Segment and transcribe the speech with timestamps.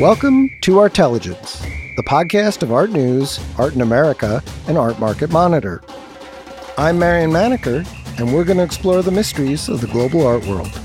[0.00, 1.60] Welcome to Artelligence,
[1.94, 5.82] the podcast of art news, art in America, and art market monitor.
[6.76, 7.86] I'm Marion Maneker,
[8.18, 10.80] and we're going to explore the mysteries of the global art world.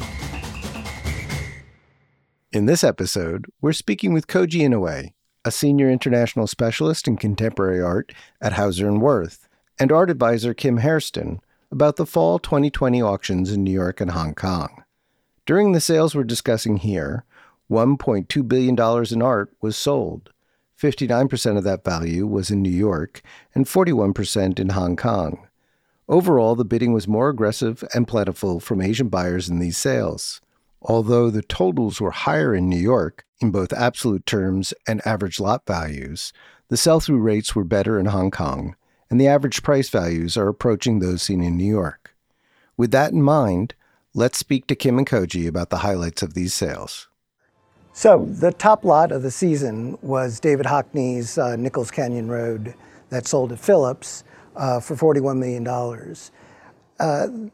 [2.52, 5.12] In this episode, we're speaking with Koji Inoue,
[5.44, 9.50] a senior international specialist in contemporary art at Hauser and Wirth,
[9.80, 11.40] and art advisor Kim Heirston
[11.72, 14.84] about the fall 2020 auctions in New York and Hong Kong.
[15.48, 17.26] During the sales we're discussing here,
[17.70, 20.32] $1.2 billion in art was sold.
[20.80, 23.22] 59% of that value was in New York
[23.54, 25.48] and 41% in Hong Kong.
[26.08, 30.42] Overall, the bidding was more aggressive and plentiful from Asian buyers in these sales.
[30.82, 35.66] Although the totals were higher in New York, in both absolute terms and average lot
[35.68, 36.32] values,
[36.70, 38.76] the sell through rates were better in Hong Kong,
[39.10, 42.16] and the average price values are approaching those seen in New York.
[42.78, 43.76] With that in mind,
[44.14, 47.09] let's speak to Kim and Koji about the highlights of these sales.
[48.00, 52.74] So, the top lot of the season was David Hockney's uh, Nichols Canyon Road
[53.10, 54.24] that sold at Phillips
[54.56, 55.68] uh, for $41 million.
[56.98, 57.50] Uh,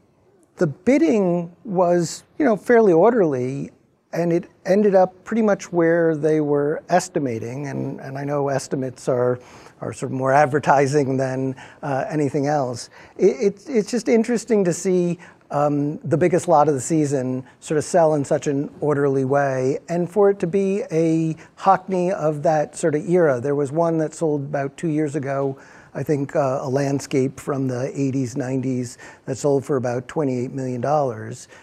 [0.54, 3.72] the bidding was, you know, fairly orderly,
[4.12, 7.66] and it ended up pretty much where they were estimating.
[7.66, 9.40] And, and I know estimates are,
[9.80, 12.88] are sort of more advertising than uh, anything else.
[13.18, 15.18] It, it, it's just interesting to see
[15.50, 19.78] um, the biggest lot of the season sort of sell in such an orderly way,
[19.88, 23.40] and for it to be a Hockney of that sort of era.
[23.40, 25.58] There was one that sold about two years ago,
[25.96, 30.82] I think uh, a landscape from the 80s, 90s that sold for about $28 million.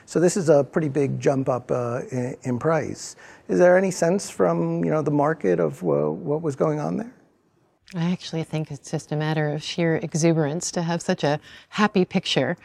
[0.07, 3.15] So this is a pretty big jump up uh, in, in, price.
[3.47, 6.97] Is there any sense from you know the market of uh, what was going on
[6.97, 7.13] there?
[7.95, 11.39] I actually think it's just a matter of sheer exuberance to have such a
[11.69, 12.57] happy picture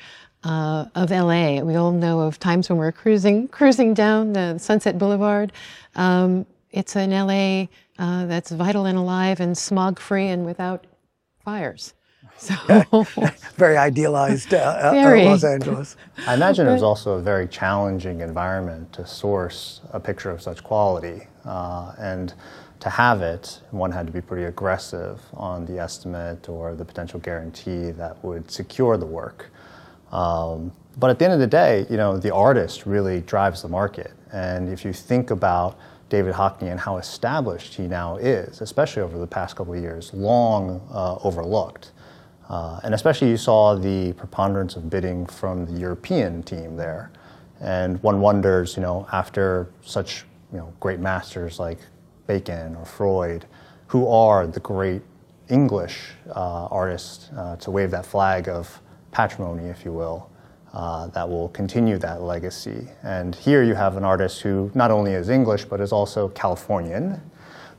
[0.44, 1.60] uh, of LA.
[1.60, 5.52] We all know of times when we're cruising cruising down the Sunset Boulevard.
[5.96, 7.66] Um, it's an LA
[7.98, 10.86] uh, that's vital and alive and smog free and without
[11.44, 11.94] fires.
[12.36, 12.54] So
[13.56, 15.24] very idealized uh, uh, very.
[15.24, 15.96] Los Angeles.
[16.26, 20.62] I imagine it was also a very challenging environment to source a picture of such
[20.62, 22.32] quality, uh, and
[22.78, 27.18] to have it, one had to be pretty aggressive on the estimate or the potential
[27.18, 29.50] guarantee that would secure the work.
[30.12, 33.68] Um, but at the end of the day, you know, the artist really drives the
[33.68, 34.12] market.
[34.32, 39.18] And if you think about David Hockney and how established he now is, especially over
[39.18, 41.92] the past couple of years, long uh, overlooked.
[42.48, 47.10] Uh, and especially you saw the preponderance of bidding from the European team there.
[47.60, 51.78] And one wonders, you know, after such you know, great masters like
[52.26, 53.44] Bacon or Freud,
[53.88, 55.02] who are the great
[55.50, 58.80] English uh, artists uh, to wave that flag of
[59.10, 60.30] patrimony, if you will,
[60.72, 62.86] uh, that will continue that legacy.
[63.02, 67.20] And here you have an artist who not only is English, but is also Californian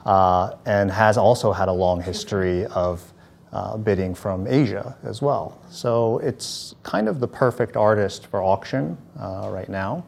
[0.06, 3.14] uh, and has also had a long history of
[3.52, 5.60] uh, bidding from Asia as well.
[5.70, 10.04] So it's kind of the perfect artist for auction uh, right now.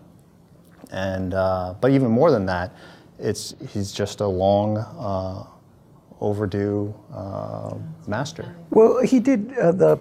[0.92, 2.74] And, uh, but even more than that,
[3.20, 5.46] it's, he's just a long uh,
[6.20, 6.94] overdue
[8.08, 8.56] master.
[8.70, 10.00] Well, he did the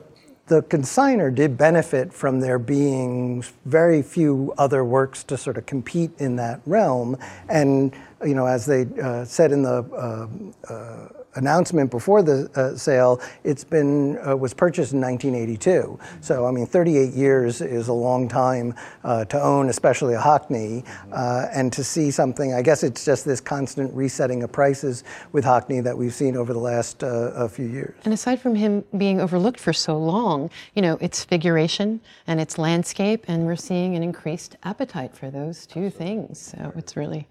[0.50, 6.10] the consigner did benefit from there being very few other works to sort of compete
[6.18, 7.16] in that realm.
[7.48, 7.94] And,
[8.26, 13.20] you know, as they uh, said in the uh, uh, announcement before the uh, sale,
[13.44, 15.98] it's been uh, was purchased in 1982.
[16.20, 18.74] So I mean, 38 years is a long time
[19.04, 22.54] uh, to own, especially a Hockney, uh, and to see something.
[22.54, 26.52] I guess it's just this constant resetting of prices with Hockney that we've seen over
[26.52, 27.94] the last uh, few years.
[28.04, 32.58] And aside from him being overlooked for so long, you know, it's figuration and it's
[32.58, 36.38] landscape, and we're seeing an increased appetite for those two things.
[36.38, 37.26] So it's really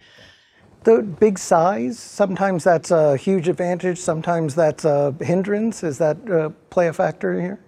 [0.84, 5.84] the big size, sometimes that's a huge advantage, sometimes that's a hindrance.
[5.84, 7.60] Is that uh, play a factor here?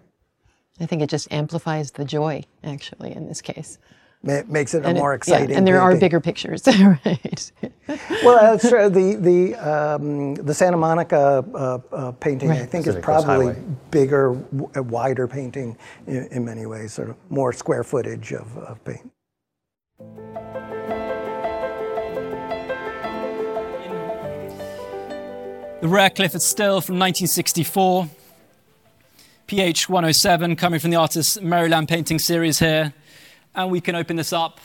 [0.80, 3.78] I think it just amplifies the joy, actually, in this case.
[4.24, 5.50] It makes it and a more exciting.
[5.50, 7.52] Yeah, and there are bigger pictures, right?
[8.24, 8.88] well, that's true.
[8.88, 12.62] The the um, the Santa Monica uh, uh, painting, right.
[12.62, 13.56] I think, Pacific is probably
[13.90, 15.75] bigger, w- wider painting
[16.06, 19.12] in, in, many ways, sort of more square footage of, of paint.
[25.81, 28.07] The rare Clyfford Still from 1964.
[29.48, 32.94] PH 107 coming from the artist's Maryland painting series here.
[33.56, 34.60] And we can open this up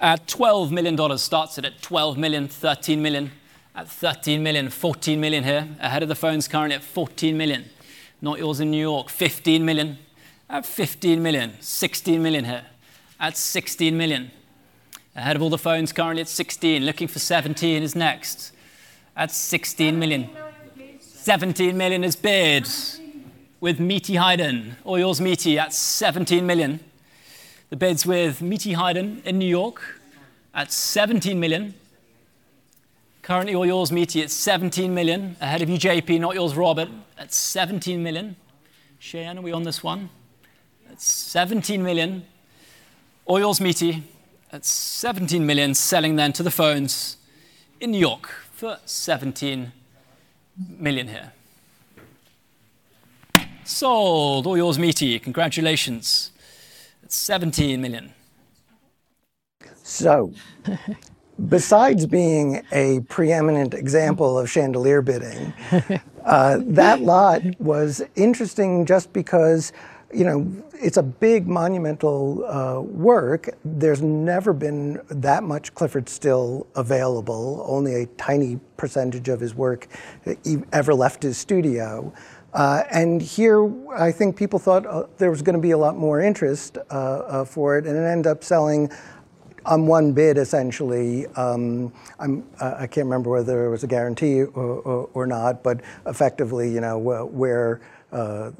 [0.00, 1.18] at $12 million.
[1.18, 3.30] Starts it at 12 million, 13 million,
[3.76, 5.68] at 13 million, 14 million here.
[5.78, 7.66] Ahead of the phones currently at 14 million.
[8.20, 9.98] Not yours in New York, 15 million.
[10.50, 12.64] At 15 million, 16 million here.
[13.20, 14.32] At 16 million.
[15.14, 16.84] Ahead of all the phones currently at 16.
[16.84, 18.50] Looking for 17 is next.
[19.16, 20.28] At 16 million.
[21.00, 22.68] 17 million is bid
[23.60, 26.80] with Meaty Haydn, or yours Meaty at 17 million.
[27.70, 30.00] The bids with Meaty Haydn in New York
[30.54, 31.74] at 17 million.
[33.22, 35.36] Currently, all yours Meaty at 17 million.
[35.40, 38.36] Ahead of you, JP, not yours, Robert, at 17 million.
[38.98, 40.10] Cheyenne, are we on this one?
[40.90, 42.26] At 17 million.
[43.24, 44.02] All yours Meaty
[44.52, 47.16] at 17 million, selling then to the phones
[47.80, 49.72] in New York for 17
[50.78, 51.32] million here.
[53.64, 54.46] Sold.
[54.46, 55.18] All yours Meaty.
[55.18, 56.30] Congratulations.
[57.06, 58.14] 17 million.
[59.82, 60.32] So,
[61.50, 65.52] besides being a preeminent example of chandelier bidding,
[66.24, 69.74] uh, that lot was interesting just because,
[70.14, 73.48] you know, it's a big monumental uh, work.
[73.64, 77.64] There's never been that much Clyfford Still available.
[77.66, 79.88] Only a tiny percentage of his work
[80.72, 82.12] ever left his studio.
[82.52, 85.96] Uh, and here, I think people thought uh, there was going to be a lot
[85.96, 88.90] more interest uh, uh, for it, and it ended up selling
[89.66, 91.26] on one bid essentially.
[91.28, 95.80] Um, uh, i can't remember whether there was a guarantee or, or, or not, but
[96.06, 97.80] effectively, you know, where.
[98.14, 98.52] Uh,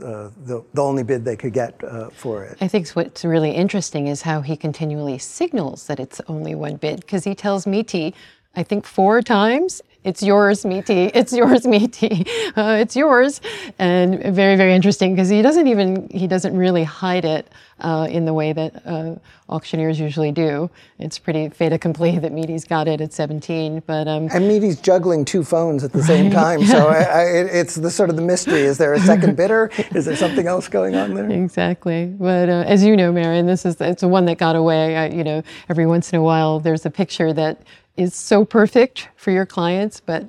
[0.47, 2.59] the, the only bid they could get uh, for it.
[2.61, 7.01] I think what's really interesting is how he continually signals that it's only one bid
[7.03, 8.15] because he tells Meaty,
[8.57, 11.05] I think four times it's yours, Meaty.
[11.15, 12.27] It's yours, Meaty.
[12.57, 13.41] Uh, it's yours.
[13.81, 17.49] And very, very interesting because he doesn't even, he doesn't really hide it
[17.81, 19.17] uh, in the way that uh,
[19.49, 20.71] auctioneers usually do.
[21.01, 23.83] It's pretty fait accompli that Meaty's got it at 17.
[23.87, 26.07] But um, And Meaty's juggling two phones at the right?
[26.07, 26.65] same time.
[26.65, 28.61] So I, I, it's the sort of the mystery.
[28.61, 29.71] Is there a second bidder?
[29.95, 31.29] Is there something else going on there?
[31.29, 32.07] Exactly.
[32.07, 34.97] But uh, as you know, Marion, this is, it's the one that got away.
[34.97, 37.63] I, you know, every once in a while there's a picture that
[37.97, 40.29] is so perfect for your clients, but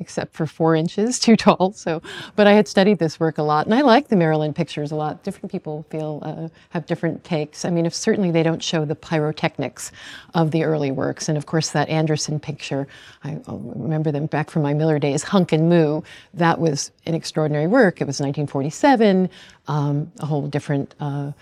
[0.00, 1.72] except for four inches too tall.
[1.72, 2.02] So,
[2.36, 4.96] but I had studied this work a lot, and I like the Maryland pictures a
[4.96, 5.22] lot.
[5.22, 7.64] Different people feel uh, have different takes.
[7.64, 9.92] I mean, if certainly they don't show the pyrotechnics
[10.34, 12.86] of the early works, and of course that Anderson picture,
[13.22, 16.02] I remember them back from my Miller days, Hunk and Moo.
[16.34, 18.00] That was an extraordinary work.
[18.00, 19.30] It was 1947,
[19.68, 20.94] um, a whole different.
[21.00, 21.32] Uh,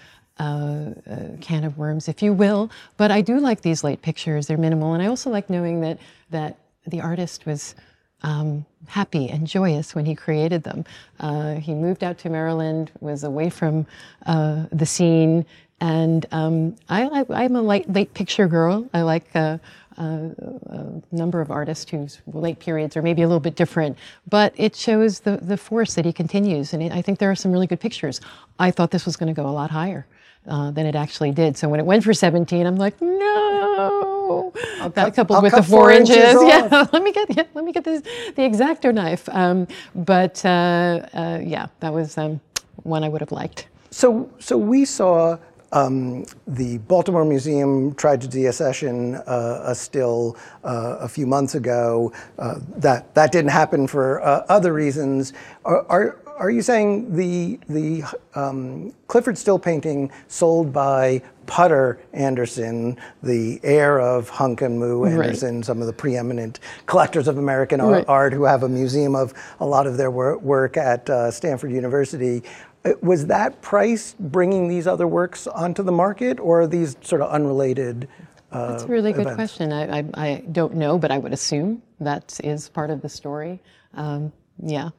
[0.43, 2.71] uh, can of worms, if you will.
[2.97, 4.47] But I do like these late pictures.
[4.47, 4.94] They're minimal.
[4.94, 5.99] And I also like knowing that,
[6.31, 7.75] that the artist was
[8.23, 10.85] um, happy and joyous when he created them.
[11.21, 13.87] Uh, he moved out to Maryland, was away from
[14.27, 15.44] uh, the scene,
[15.81, 18.89] and um, I, am a late, late picture girl.
[18.94, 19.59] I like uh,
[19.99, 20.29] uh,
[20.67, 23.99] a number of artists whose late periods are maybe a little bit different,
[24.29, 26.73] but it shows the, the force that he continues.
[26.73, 28.21] And I think there are some really good pictures.
[28.61, 30.06] I thought this was going to go a lot higher
[30.47, 31.56] uh, than it actually did.
[31.56, 34.53] So when it went for 17, I'm like, no.
[34.81, 36.87] I'll that cut, coupled I'll with the four, four inches, inches yeah.
[36.93, 39.29] let me get yeah, let me get this, the exacto knife.
[39.31, 42.41] Um, but uh, uh, yeah, that was um,
[42.83, 43.69] one I would have liked.
[43.91, 45.39] So so we saw.
[45.75, 52.12] Um, the Baltimore Museum tried to deaccession uh, a still uh, a few months ago.
[52.39, 55.33] Uh, that that didn't happen for uh, other reasons.
[55.65, 58.03] Are, are, are you saying the the
[58.35, 65.56] um, Clyfford Still painting sold by Putter Anderson, the heir of Hunk and Moo Anderson,
[65.56, 65.65] right.
[65.65, 68.05] some of the preeminent collectors of American right.
[68.09, 72.43] art who have a museum of a lot of their work at uh, Stanford University.
[72.84, 77.22] Uh, was that price bringing these other works onto the market, or are these sort
[77.22, 78.08] of unrelated?
[78.51, 79.72] Uh, That's a really good question.
[79.72, 83.63] I, I, I, don't know, but I would assume that is part of the story.
[83.94, 84.91] Um, yeah,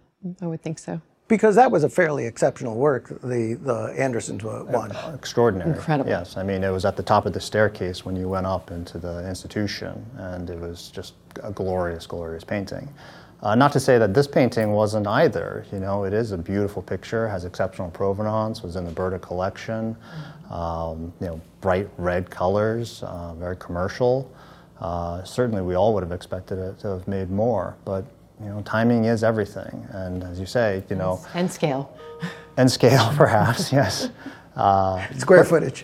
[0.42, 4.92] I would think so because that was a fairly exceptional work, the, the Andersons one.
[5.14, 5.72] Extraordinary.
[5.72, 6.10] Incredible.
[6.10, 8.72] Yes, I mean, it was at the top of the staircase when you went up
[8.72, 12.88] into the institution, and it was just a glorious, glorious painting.
[13.42, 15.66] Uh, not to say that this painting wasn't either.
[15.74, 19.98] You know, it is a beautiful picture, has exceptional provenance, was in the Berta collection.
[20.50, 24.32] Um, you know, bright red colors, uh, very commercial.
[24.80, 28.06] Uh, certainly, we all would have expected it to have made more, but
[28.42, 29.88] you know, timing is everything.
[29.92, 31.24] And as you say, you know.
[31.34, 31.98] And scale.
[32.58, 34.10] And scale, perhaps, yes.
[34.56, 35.84] Uh, Square footage.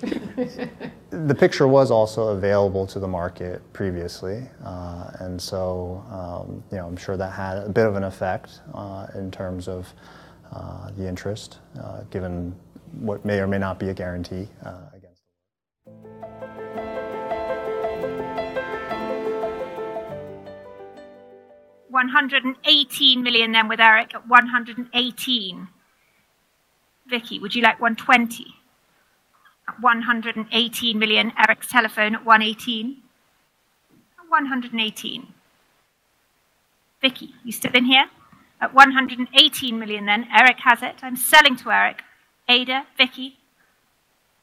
[1.09, 6.85] the picture was also available to the market previously, uh, and so um, you know
[6.85, 9.91] I'm sure that had a bit of an effect uh, in terms of
[10.51, 12.55] uh, the interest, uh, given
[12.99, 14.47] what may or may not be a guarantee
[21.89, 25.67] 118 million then with Eric at 118.
[27.09, 28.55] Vicky, would you like 120?
[29.67, 32.97] At 118 million, Eric's telephone at 118.
[34.29, 35.33] 118.
[37.01, 38.05] Vicky, you still in here?
[38.61, 40.95] At 118 million then, Eric has it.
[41.01, 42.01] I'm selling to Eric.
[42.47, 43.37] Ada, Vicky,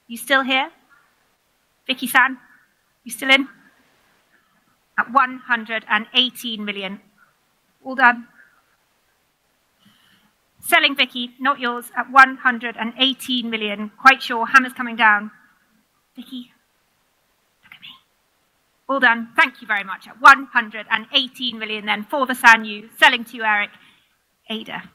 [0.07, 0.71] you still here?
[1.87, 2.39] Vicky San,
[3.05, 3.49] you still in?
[4.99, 7.01] At 118 million.
[7.87, 8.27] All done.
[10.59, 13.93] Selling Vicky, not yours, at 118 million.
[13.97, 15.31] Quite sure, hammer's coming down.
[16.17, 16.51] Vicky,
[17.63, 17.87] look at me.
[18.89, 19.29] All done.
[19.37, 20.09] Thank you very much.
[20.09, 22.89] At 118 million then for the Sanyu.
[22.99, 23.71] Selling to you, Eric.
[24.51, 24.91] Ada.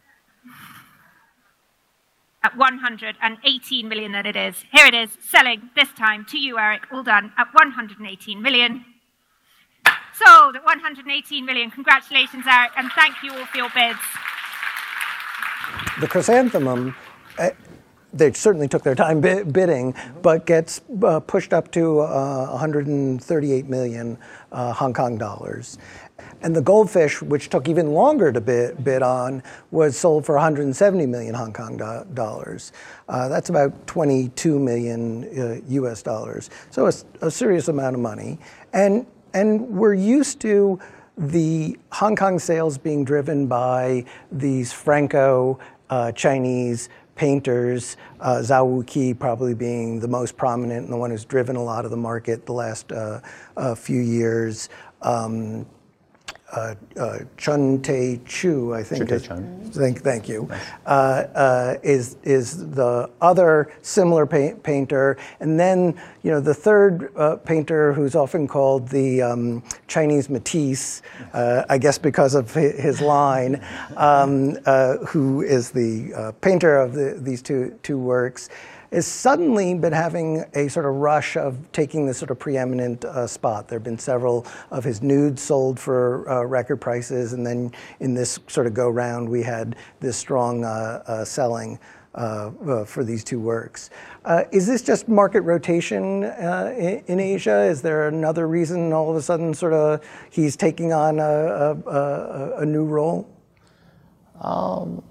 [2.44, 4.66] At 118 million that it is.
[4.70, 6.88] Here it is, selling this time to you, Eric.
[6.92, 8.84] All done at 118 million.
[10.26, 11.72] Sold at 118 million.
[11.72, 14.00] Congratulations, Eric, and thank you all for your bids.
[16.00, 16.96] The chrysanthemum,
[17.40, 17.50] uh,
[18.14, 24.18] they certainly took their time bidding, but gets uh, pushed up to uh, 138 million
[24.52, 25.78] uh, Hong Kong dollars.
[26.44, 31.06] And the goldfish, which took even longer to bid, bid on, was sold for 170
[31.06, 32.74] million Hong Kong do- dollars.
[33.08, 36.50] Uh, that's about 22 million uh, US dollars.
[36.72, 38.40] So a, a, serious amount of money.
[38.74, 40.80] And, and we're used to
[41.18, 45.60] the Hong Kong sales being driven by these Franco
[45.90, 51.26] uh, Chinese painters, uh, Zao Wou-Ki probably being the most prominent and the one who's
[51.26, 53.20] driven a lot of the market the last uh,
[53.58, 54.70] uh, few years.
[55.02, 55.66] Um,
[56.52, 59.10] uh, uh, Chun Te Chu, I think.
[59.10, 59.28] Is,
[59.76, 60.50] thank, thank you.
[60.86, 67.38] Uh, uh, is is the other similar painter, and then you know the third uh,
[67.38, 71.02] painter, who's often called the um, Chinese Matisse,
[71.34, 73.64] uh, I guess because of his line,
[73.96, 74.56] um,
[75.08, 78.50] who is the painter of the, these two two works
[78.92, 83.26] has suddenly been having a sort of rush of taking this sort of preeminent uh,
[83.26, 83.68] spot.
[83.68, 87.72] There have been several of his nudes sold for uh, record prices, and then
[88.02, 91.80] in this sort of go round, we had this strong uh, uh selling.
[92.14, 93.90] Uh, uh, for these two works.
[94.52, 97.62] is this just market rotation in, in, Asia?
[97.62, 101.90] Is there another reason all of a sudden sort of he's taking on a, a,
[101.90, 103.30] a, a new role?
[104.42, 105.02] Um,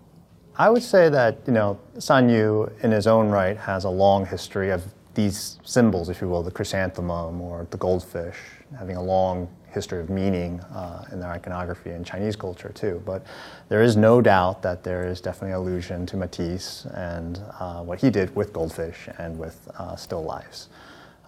[0.60, 4.68] I would say that you know Sanyu, in his own right, has a long history
[4.68, 4.82] of
[5.14, 8.36] these symbols, if you will, the chrysanthemum or the goldfish,
[8.78, 13.00] having a long history of meaning uh, in their iconography in Chinese culture too.
[13.06, 13.24] But
[13.70, 18.10] there is no doubt that there is definitely allusion to Matisse and uh, what he
[18.10, 20.68] did with goldfish and with uh, still lifes.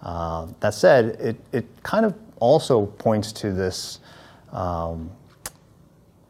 [0.03, 3.99] Uh, that said, it, it kind of also points to this.
[4.51, 5.09] Um,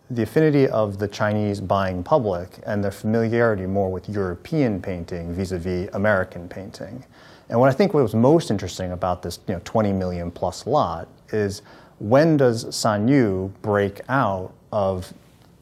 [0.10, 5.90] the affinity of the Chinese buying public and their familiarity more with European painting vis-a-vis
[5.94, 7.04] American painting.
[7.50, 11.08] And what I think was most interesting about this you know, 20 million plus lot
[11.32, 11.62] is
[12.00, 15.14] when does Sanyu break out of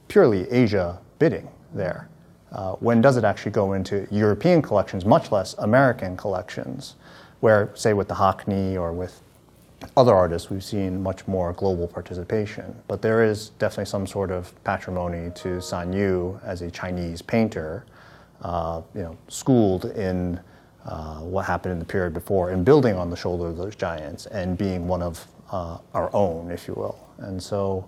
[0.08, 2.08] purely Asia bidding there?
[2.52, 6.96] Uh, when does it actually go into European collections, much less American collections,
[7.40, 9.22] where, say, with the Hockney or with
[9.98, 12.76] other artists, we've seen much more global participation.
[12.88, 17.86] But there is definitely some sort of patrimony to Sanyu as a Chinese painter,
[18.42, 20.40] uh, you know, schooled in
[20.86, 24.26] uh, what happened in the period before and building on the shoulder of those giants
[24.28, 27.08] and being one of uh, our own, if you will.
[27.20, 27.88] And so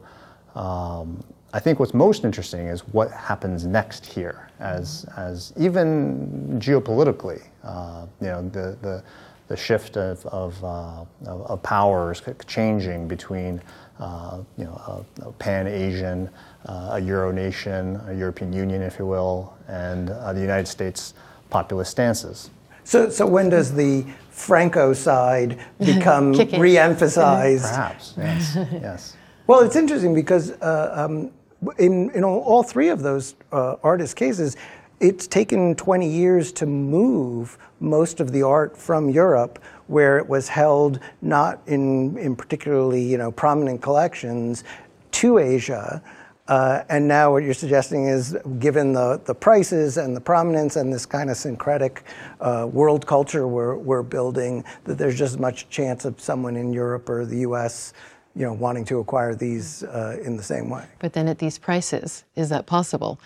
[0.56, 1.24] um,
[1.54, 8.06] I think what's most interesting is what happens next here, as, as even geopolitically, uh,
[8.22, 9.04] you know, the, the
[9.48, 13.62] the shift of, of, uh, of, powers changing between
[14.00, 16.30] uh, you know, a, a pan-Asian,
[16.66, 21.14] uh, a Euro nation, a European Union, if you will, and uh, the United States
[21.50, 22.50] populist stances.
[22.84, 27.64] So, so when does the Franco side become re-emphasized?
[27.64, 29.18] Perhaps, yes, yes.
[29.46, 31.32] Well, it's interesting because uh, um,
[31.78, 34.58] in, in all three of those uh, artist cases,
[35.00, 40.48] it's taken 20 years to move most of the art from Europe, where it was
[40.48, 44.64] held not in, in particularly you know, prominent collections,
[45.12, 46.02] to Asia.
[46.48, 50.92] Uh, and now what you're suggesting is, given the, the prices and the prominence and
[50.92, 52.04] this kind of syncretic
[52.42, 56.74] uh, world culture we're, we're building, that there's just as much chance of someone in
[56.74, 57.94] Europe or the U.S.
[58.36, 60.86] You know, wanting to acquire these uh, in the same way.
[61.00, 63.20] But then at these prices, is that possible?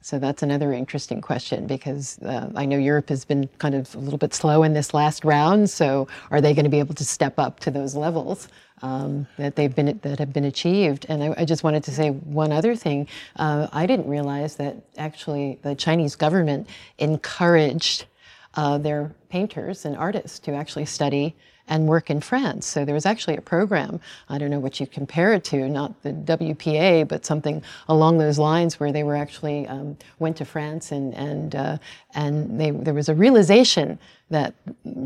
[0.00, 3.98] So that's another interesting question because uh, I know Europe has been kind of a
[3.98, 5.68] little bit slow in this last round.
[5.68, 8.48] So are they going to be able to step up to those levels
[8.82, 11.06] um, that they've been that have been achieved?
[11.08, 13.08] And I, I just wanted to say one other thing.
[13.36, 18.06] Uh, I didn't realize that actually the Chinese government encouraged
[18.54, 21.34] uh, their painters and artists to actually study
[21.68, 22.66] and work in France.
[22.66, 26.02] So there was actually a program, I don't know what you compare it to, not
[26.02, 30.92] the WPA, but something along those lines where they were actually um, went to France
[30.92, 31.78] and, and, uh,
[32.14, 33.98] and they, there was a realization
[34.30, 34.54] that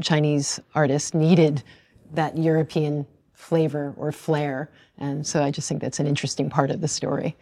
[0.00, 1.62] Chinese artists needed
[2.12, 4.68] that European flavor or flair.
[4.98, 7.36] And so I just think that's an interesting part of the story.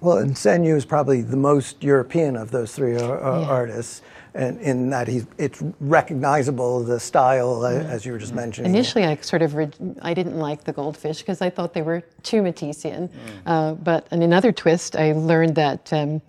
[0.00, 3.48] Well, and Sanyu is probably the most European of those three ar- yeah.
[3.48, 4.02] artists
[4.34, 7.88] and in that he's it's recognizable the style mm.
[7.88, 8.70] as you were just mentioning.
[8.74, 9.70] Initially, I sort of re-
[10.02, 13.08] I didn't like the goldfish because I thought they were too Matissean.
[13.08, 13.12] Mm.
[13.46, 16.20] Uh, but in another twist, I learned that um,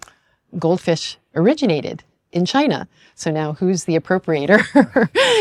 [0.58, 2.04] goldfish originated
[2.36, 2.88] in China.
[3.16, 4.60] So now who's the appropriator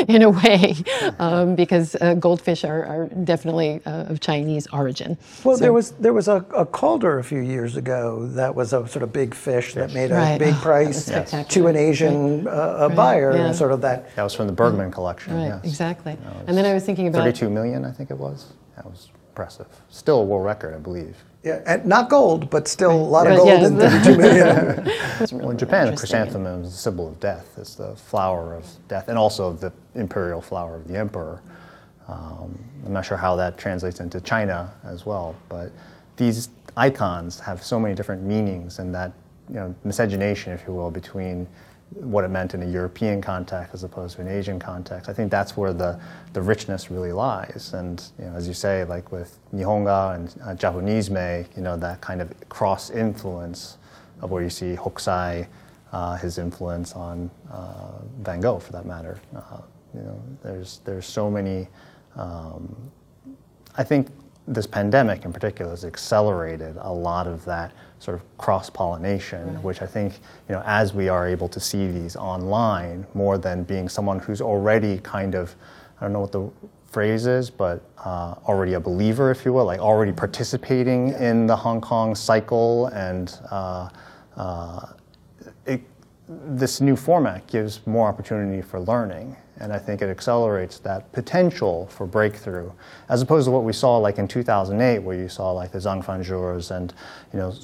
[0.09, 0.77] in a way?
[1.19, 5.19] Um, because uh, goldfish are, are definitely uh, of Chinese origin.
[5.43, 8.73] Well, so, there was there was a, a, Calder a few years ago that was
[8.73, 9.75] a sort of big fish, fish.
[9.75, 10.39] that made a right.
[10.39, 12.53] big oh, price to an Asian right.
[12.53, 12.97] uh, right.
[12.97, 13.53] buyer, yeah.
[13.53, 14.15] sort of that.
[14.15, 15.35] That was from the Bergman collection.
[15.35, 15.65] Right, yes.
[15.65, 16.17] exactly.
[16.47, 18.53] And then I was thinking about 32 million, I think it was.
[18.77, 19.67] That was impressive.
[19.89, 21.17] Still a world record, I believe.
[21.45, 24.91] Yeah, and not gold, but still a lot of gold yeah, in 32 million.
[25.33, 27.59] well, in Japan, the chrysanthemum is a symbol of death.
[27.59, 31.43] It's the flower of death, and also the imperial flower of the emperor.
[32.09, 35.71] Um, I'm not sure how that translates into China as well, but
[36.17, 36.49] these
[36.79, 39.13] icons have so many different meanings, and that
[39.51, 41.47] you know miscegenation, if you will, between
[41.95, 45.09] what it meant in a European context as opposed to an Asian context.
[45.09, 46.01] I think that's where the,
[46.33, 47.73] the richness really lies.
[47.75, 51.77] And you know, as you say, like with Nihonga and uh, Japanese May, you know,
[51.77, 53.79] that kind of cross influence
[54.21, 55.47] of where you see Hokusai,
[55.93, 59.21] uh, his influence on uh, Van Gogh, for that matter.
[59.35, 59.59] Uh,
[59.95, 61.69] you know, there's there's so many.
[62.17, 62.75] Um,
[63.77, 64.09] I think
[64.47, 69.81] this pandemic in particular has accelerated a lot of that sort of cross pollination, which
[69.83, 73.89] I think, you know, as we are able to see these online, more than being
[73.89, 75.55] someone who's already kind of,
[76.01, 76.51] I don't know what the
[76.87, 81.57] phrase is, but uh, already a believer, if you will, like already participating in the
[81.57, 83.89] Hong Kong cycle, and uh,
[84.37, 84.87] uh,
[86.29, 91.87] this new format gives more opportunity for learning and I think it accelerates that potential
[91.87, 92.73] for breakthrough,
[93.09, 96.05] as opposed to what we saw like in 2008, where you saw like the Zeng
[96.05, 96.93] Fanzhis and
[97.33, 97.55] you know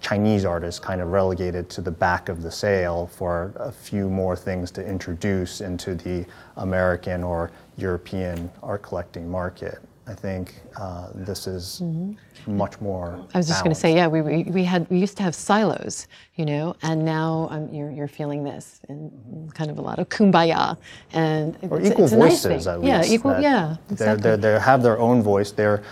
[0.00, 4.36] Chinese artists kind of relegated to the back of the sale for a few more
[4.36, 6.26] things to introduce into the
[6.56, 9.78] American or European art collecting market.
[10.08, 12.56] I think uh, this is mm-hmm.
[12.56, 13.22] much more.
[13.34, 15.34] I was just going to say, yeah, we, we, we, had we used to have
[15.34, 19.98] silos, you know, and now um, you're, you're feeling this and kind of a lot
[19.98, 20.78] of kumbaya
[21.12, 22.88] and or it's, equal it's voices nice at least.
[22.88, 23.38] Yeah, equal.
[23.38, 24.30] Yeah, exactly.
[24.30, 25.52] They they have their own voice.
[25.52, 25.82] They're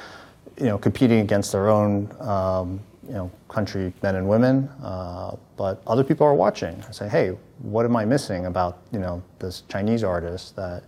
[0.59, 5.83] you know competing against their own um, you know country men and women, uh, but
[5.87, 6.83] other people are watching.
[6.89, 10.85] I say, hey, what am I missing about you know this Chinese artist that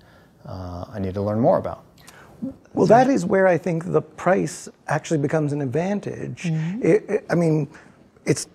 [0.47, 1.85] uh, I need to learn more about?
[2.75, 6.45] Well, that is where I think the price actually becomes an advantage.
[6.45, 6.83] Mm-hmm.
[6.83, 7.69] It, it, I mean,
[8.25, 8.47] it's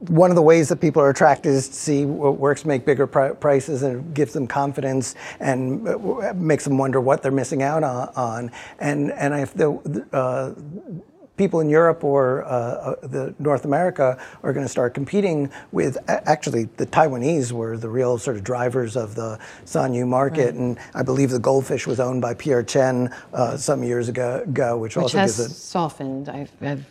[0.00, 3.06] one of the ways that people are attracted is to see what works make bigger
[3.06, 8.50] prices and gives them confidence and uh, makes them wonder what they're missing out on.
[8.78, 10.52] And and if the uh,
[11.36, 15.98] people in Europe or uh, uh, the North America are going to start competing with
[16.08, 20.54] actually the Taiwanese were the real sort of drivers of the Sanyu market, right.
[20.54, 24.78] and I believe the goldfish was owned by Pierre Chen uh, some years ago, ago
[24.78, 26.86] which, which also has gives it softened I've, I've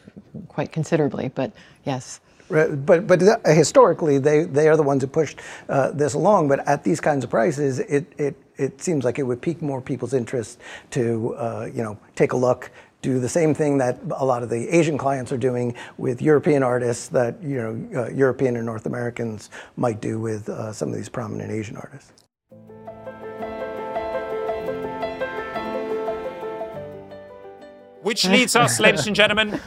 [0.48, 1.52] quite considerably, but
[1.84, 2.20] yes.
[2.48, 6.48] But but historically, they, they are the ones who pushed uh, this along.
[6.48, 9.82] But at these kinds of prices, it, it it seems like it would pique more
[9.82, 10.60] people's interest
[10.92, 12.70] to uh, you know take a look
[13.06, 16.64] do the same thing that a lot of the Asian clients are doing with European
[16.64, 20.96] artists that you know uh, European and North Americans might do with uh, some of
[20.96, 22.12] these prominent Asian artists.
[28.02, 29.60] Which leads us, ladies and gentlemen,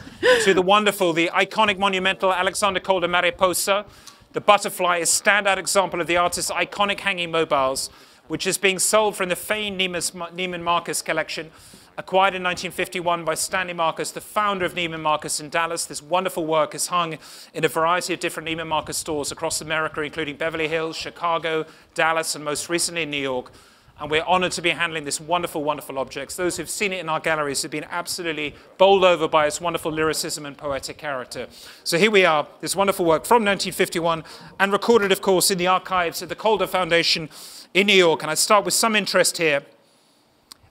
[0.44, 3.86] to the wonderful, the iconic, monumental Alexander Calder Mariposa.
[4.32, 7.88] The butterfly is a standout example of the artist's iconic hanging mobiles,
[8.26, 11.50] which is being sold from the famed Neiman Marcus collection
[11.98, 15.84] acquired in 1951 by Stanley Marcus, the founder of Neiman Marcus in Dallas.
[15.84, 17.18] This wonderful work is hung
[17.52, 22.36] in a variety of different Neiman Marcus stores across America, including Beverly Hills, Chicago, Dallas,
[22.36, 23.50] and most recently in New York.
[23.98, 26.36] And we're honored to be handling this wonderful, wonderful object.
[26.36, 29.90] Those who've seen it in our galleries have been absolutely bowled over by its wonderful
[29.90, 31.48] lyricism and poetic character.
[31.82, 34.22] So here we are, this wonderful work from 1951,
[34.60, 37.28] and recorded, of course, in the archives at the Calder Foundation
[37.74, 38.22] in New York.
[38.22, 39.64] And I start with some interest here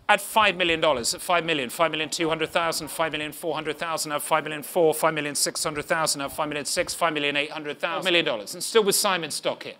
[0.09, 4.63] at $5 million, at $5 million, 5 million 200,000, 5 million 400,000, at 5 million
[4.63, 8.53] 4, 5 million 600,000, at 5 million 6, 5 million 800,000, million dollars.
[8.53, 9.73] And still with Simon Stock here.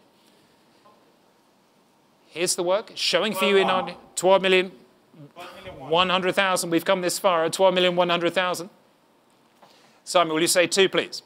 [2.28, 4.72] Here's the work, showing for you in on 12 million,
[5.78, 6.70] 100,000.
[6.70, 8.70] We've come this far at 12,100,000.
[10.04, 11.22] Simon, will you say two, please?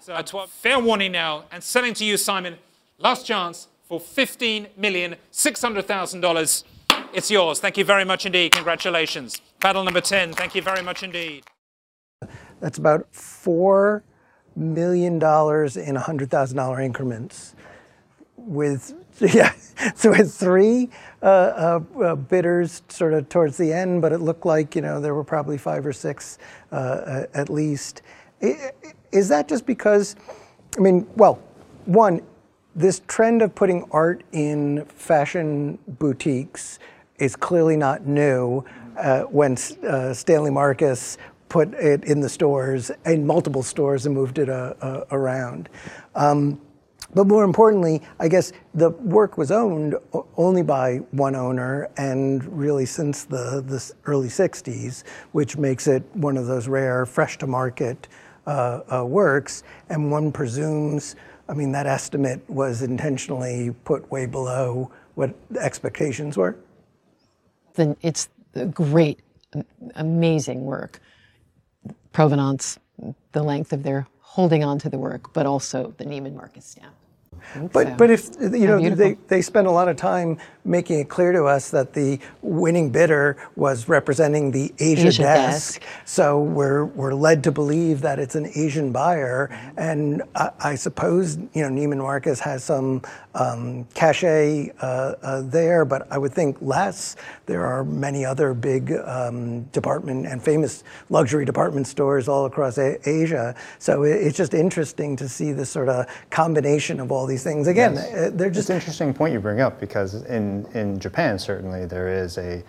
[0.00, 2.58] So, fair warning now, and selling to you, Simon.
[2.98, 6.64] Last chance for $15,600,000.
[7.12, 7.58] It's yours.
[7.58, 8.52] Thank you very much indeed.
[8.52, 9.40] Congratulations.
[9.60, 10.34] Battle number 10.
[10.34, 11.44] Thank you very much indeed.
[12.60, 14.02] That's about $4
[14.54, 17.54] million in $100,000 increments
[18.36, 19.52] with yeah,
[19.96, 20.90] so with three
[21.22, 25.00] uh, uh, uh, bidders sort of towards the end, but it looked like you know
[25.00, 26.38] there were probably five or six
[26.70, 28.02] uh, at least.
[29.10, 30.14] Is that just because?
[30.76, 31.42] I mean, well,
[31.86, 32.20] one,
[32.76, 36.78] this trend of putting art in fashion boutiques
[37.18, 38.64] is clearly not new.
[38.96, 44.38] Uh, when uh, Stanley Marcus put it in the stores, in multiple stores, and moved
[44.38, 45.68] it around.
[46.14, 46.60] Um,
[47.14, 49.94] but more importantly, I guess the work was owned
[50.36, 56.36] only by one owner, and really since the, the early 60s, which makes it one
[56.36, 58.08] of those rare, fresh to market
[58.46, 59.62] uh, uh, works.
[59.88, 61.16] And one presumes,
[61.48, 66.56] I mean, that estimate was intentionally put way below what the expectations were.
[67.78, 69.20] Then it's the great,
[69.94, 71.00] amazing work.
[72.12, 72.76] Provenance,
[73.30, 76.92] the length of their holding on to the work, but also the Neiman Marcus stamp.
[77.72, 77.94] But so.
[77.96, 81.44] but if you know they, they spend a lot of time making it clear to
[81.44, 87.14] us that the winning bidder was representing the Asia, Asia desk, desk, so we're we're
[87.14, 91.98] led to believe that it's an Asian buyer, and I, I suppose you know Neiman
[91.98, 93.02] Marcus has some
[93.34, 97.16] um, cachet uh, uh, there, but I would think less.
[97.46, 102.98] There are many other big um, department and famous luxury department stores all across a-
[103.08, 107.42] Asia, so it, it's just interesting to see this sort of combination of all these
[107.42, 107.66] things.
[107.66, 108.14] Again, yes.
[108.14, 111.86] Uh, they're just it's an interesting point you bring up because in in Japan certainly
[111.86, 112.62] there is a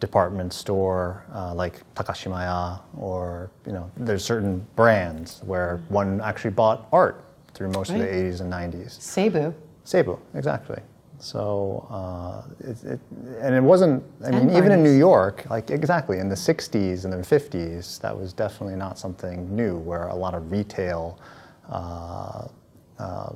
[0.00, 6.88] department store uh, like Takashimaya or you know there's certain brands where one actually bought
[6.92, 8.00] art through most right.
[8.00, 8.98] of the 80s and 90s.
[8.98, 9.54] Seibu.
[9.84, 10.78] Seibu, exactly.
[11.18, 13.00] So, uh, it, it,
[13.40, 17.12] and it wasn't, I mean, even in New York, like exactly in the 60s and
[17.12, 21.20] the 50s, that was definitely not something new where a lot of retail
[21.68, 22.48] uh,
[22.98, 23.32] uh,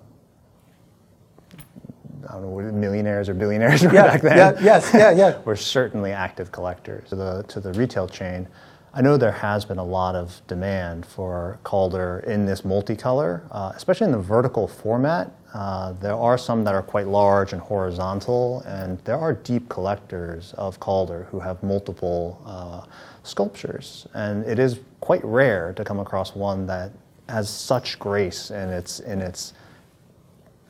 [2.28, 4.36] I don't know, millionaires or billionaires yeah, back then.
[4.36, 5.40] Yeah, yes, yeah, yeah.
[5.44, 7.08] were certainly active collectors.
[7.10, 8.48] To the, to the retail chain,
[8.96, 13.72] I know there has been a lot of demand for Calder in this multicolor, uh,
[13.76, 15.30] especially in the vertical format.
[15.52, 20.54] Uh, there are some that are quite large and horizontal, and there are deep collectors
[20.54, 22.86] of Calder who have multiple uh,
[23.22, 24.06] sculptures.
[24.14, 26.92] And it is quite rare to come across one that
[27.28, 29.52] has such grace in its in its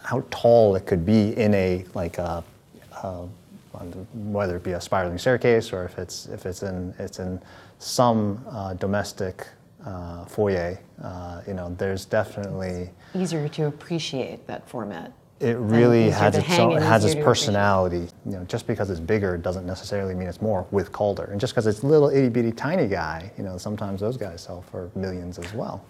[0.07, 2.45] how tall it could be in a like a,
[3.03, 3.23] uh,
[4.15, 7.43] whether it be a spiraling staircase or if it's if it's in it's in
[7.81, 9.47] some uh, domestic
[9.85, 10.79] uh, foyer.
[11.03, 15.13] Uh, you know, there's definitely it's easier to appreciate that format.
[15.41, 18.09] It really has its own, it has its personality.
[18.25, 21.53] You know, just because it's bigger doesn't necessarily mean it's more with Calder, and just
[21.53, 25.41] because it's little itty bitty tiny guy, you know, sometimes those guys sell for millions
[25.41, 25.85] as well.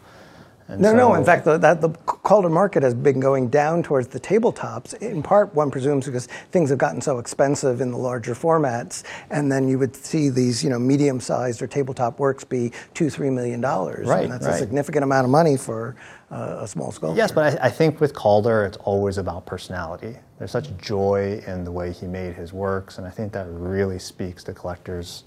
[0.68, 1.14] And no, so, no.
[1.14, 4.94] In fact, the, that, the Calder market has been going down towards the tabletops.
[5.00, 9.50] In part, one presumes because things have gotten so expensive in the larger formats, and
[9.50, 13.60] then you would see these, you know, medium-sized or tabletop works be two, three million
[13.60, 14.08] dollars.
[14.08, 14.56] Right, and that's right.
[14.56, 15.94] a significant amount of money for
[16.30, 17.16] uh, a small sculpture.
[17.16, 20.16] Yes, but I, I, think with Calder, it's always about personality.
[20.38, 24.00] There's such joy in the way he made his works, and I think that really
[24.00, 25.24] speaks to collectors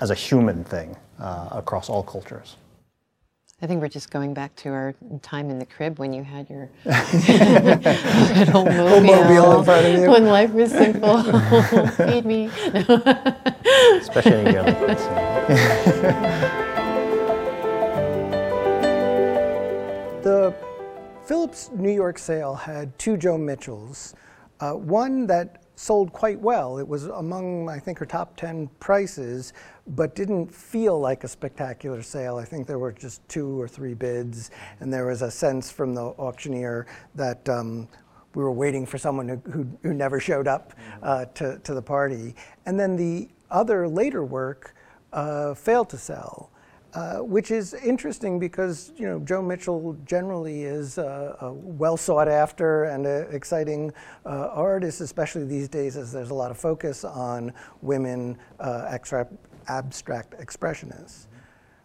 [0.00, 2.56] as a human thing uh, across all cultures.
[3.62, 6.50] I think we're just going back to our time in the crib when you had
[6.50, 10.10] your little mobile, in front of you.
[10.10, 11.22] When life was simple.
[11.92, 12.50] Feed me.
[13.96, 14.66] Especially in young
[20.22, 20.54] The
[21.24, 24.14] Phillips New York sale had two Joan Mitchells.
[24.60, 26.78] Uh, one that sold quite well.
[26.78, 29.52] It was among, I think, her top 10 prices,
[29.86, 32.38] but didn't feel like a spectacular sale.
[32.38, 35.94] I think there were just two or three bids, and there was a sense from
[35.94, 37.88] the auctioneer that um,
[38.34, 41.82] we were waiting for someone who, who, who never showed up uh, to, to the
[41.82, 42.34] party.
[42.64, 44.74] And then the other later work
[45.12, 46.50] uh, failed to sell.
[46.96, 52.26] Uh, which is interesting because you know Joan Mitchell generally is uh, a well sought
[52.26, 53.92] after and exciting
[54.24, 59.28] uh, artist, especially these days as there's a lot of focus on women uh, extra-
[59.68, 61.26] abstract expressionists.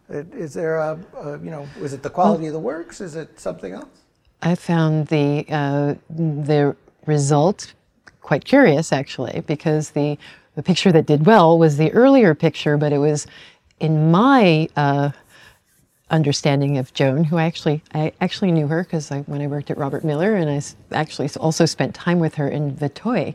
[0.10, 3.02] Is there a, a, you know is it the quality of the works?
[3.02, 4.06] Is it something else?
[4.42, 6.74] I found the uh, the
[7.06, 7.74] result
[8.22, 10.18] quite curious actually because the
[10.56, 13.28] the picture that did well was the earlier picture, but it was
[13.82, 15.10] in my uh,
[16.12, 19.78] understanding of Joan, who I actually I actually knew her because when I worked at
[19.78, 20.62] Robert Miller, and I
[20.96, 23.34] actually also spent time with her in Vétheuil.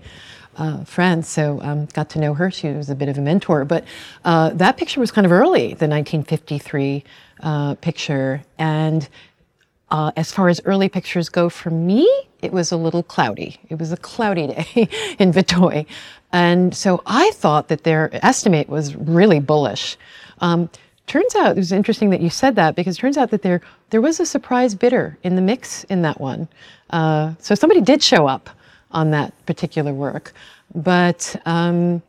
[0.58, 2.50] Uh, France, so um, got to know her.
[2.50, 3.66] She was a bit of a mentor.
[3.66, 3.84] But
[4.24, 7.04] uh, that picture was kind of early, the 1953
[7.42, 8.42] uh, picture.
[8.56, 9.06] And
[9.90, 12.08] uh, as far as early pictures go, for me,
[12.40, 13.60] it was a little cloudy.
[13.68, 15.84] It was a cloudy day in Vétheuil.
[16.32, 19.98] And so I thought that their estimate was really bullish.
[20.40, 20.70] Um,
[21.06, 23.60] turns out it was interesting that you said that because it turns out that there
[23.90, 26.48] there was a surprise bidder in the mix in that one.
[26.90, 28.50] Uh, so somebody did show up
[28.90, 30.32] on that particular work,
[30.74, 32.02] but um,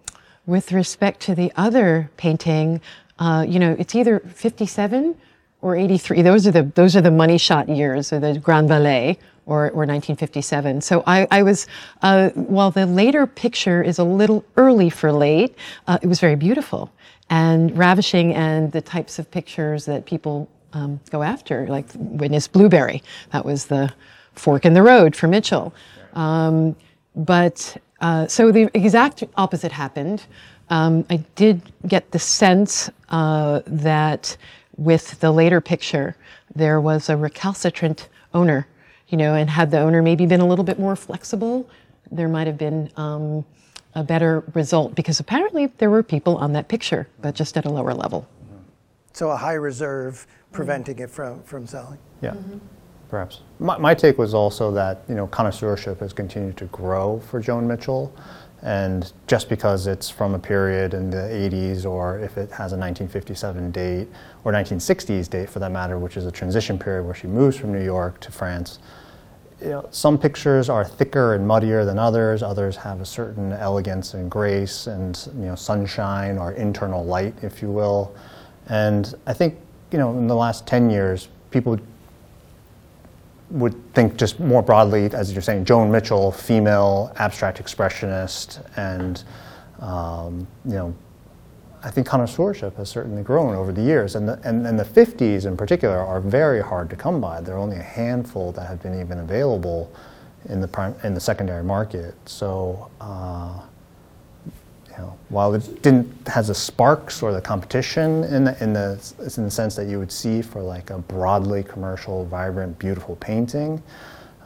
[0.46, 2.82] with respect to the other painting,
[3.20, 5.16] uh, you know, it's either 57
[5.62, 6.22] or 83.
[6.22, 9.86] Those are the those are the money shot years, or the Grande Vallée, or, or
[9.86, 10.82] 1957.
[10.82, 11.68] So I, I was,
[12.02, 15.56] uh, while the later picture is a little early for late,
[15.88, 16.92] uh, it was very beautiful
[17.30, 23.04] and ravishing and the types of pictures that people um, go after, like Witness Blueberry.
[23.32, 23.94] That was the
[24.34, 25.74] fork in the road for Mitchell.
[26.14, 26.76] Um,
[27.16, 30.26] but uh, so the exact opposite happened.
[30.70, 34.38] Um, I did get the sense uh, that
[34.78, 36.16] with the later picture,
[36.54, 38.68] there was a recalcitrant owner,
[39.10, 41.68] you know, and had the owner maybe been a little bit more flexible,
[42.12, 43.46] there might have been um,
[43.98, 47.70] a better result because apparently there were people on that picture, but just at a
[47.70, 48.28] lower level.
[49.14, 51.98] So a high reserve preventing it from, from selling?
[52.22, 52.32] Yeah.
[52.32, 52.60] Mm-hmm.
[53.10, 53.42] Perhaps.
[53.60, 57.68] My, my take was also that you know connoisseurship has continued to grow for Joan
[57.68, 58.14] Mitchell,
[58.62, 62.78] and just because it's from a period in the 80s, or if it has a
[62.78, 64.08] 1957 date,
[64.44, 67.72] or 1960s date for that matter, which is a transition period where she moves from
[67.72, 68.80] New York to France,
[69.62, 72.44] you know, some pictures are thicker and muddier than others.
[72.44, 77.62] Others have a certain elegance and grace and you know sunshine or internal light, if
[77.62, 78.16] you will.
[78.68, 79.58] And I think
[79.92, 81.80] you know in the last ten years, people
[83.50, 89.24] would think just more broadly, as you're saying, Joan Mitchell, female abstract expressionist, and
[89.80, 90.96] um, you know
[91.84, 95.46] I think connoisseurship has certainly grown over the years, and the, and, and the 50s
[95.46, 97.40] in particular are very hard to come by.
[97.42, 99.92] There are only a handful that have been even available
[100.50, 102.16] in the prime, in the secondary market.
[102.26, 103.60] So, uh,
[104.90, 109.14] you know, while it didn't has the sparks or the competition in the, in the
[109.38, 113.82] in the sense that you would see for like a broadly commercial, vibrant, beautiful painting,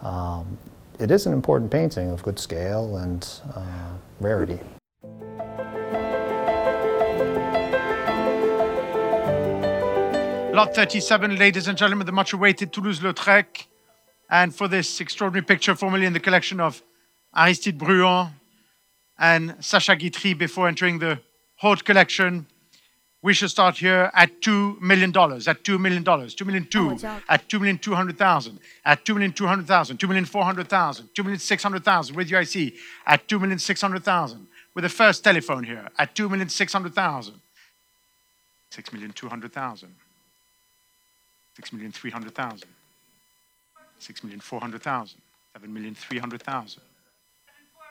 [0.01, 0.57] um,
[0.99, 4.59] it is an important painting of good scale and uh, rarity.
[10.53, 13.67] Lot 37, ladies and gentlemen, the much awaited Toulouse-Lautrec.
[14.29, 16.83] And for this extraordinary picture, formerly in the collection of
[17.33, 18.31] Aristide Bruant
[19.17, 21.21] and Sacha Guitry before entering the
[21.55, 22.47] Haute collection,
[23.21, 26.91] we should start here at $2 million, oh, at $2 million, $2 million two,
[27.29, 32.29] at $2 million 200,000, at $2 million 200,000, $2 million 400,000, $2 million 600,000 with
[32.29, 32.73] UIC,
[33.07, 37.35] at $2 million 600,000, with the first telephone here, at $2 million 600,000,
[38.69, 39.95] $6 million 200,000.
[41.59, 42.63] 6,300,000,
[43.99, 45.15] 6,400,000,
[45.55, 46.79] 7,300,000,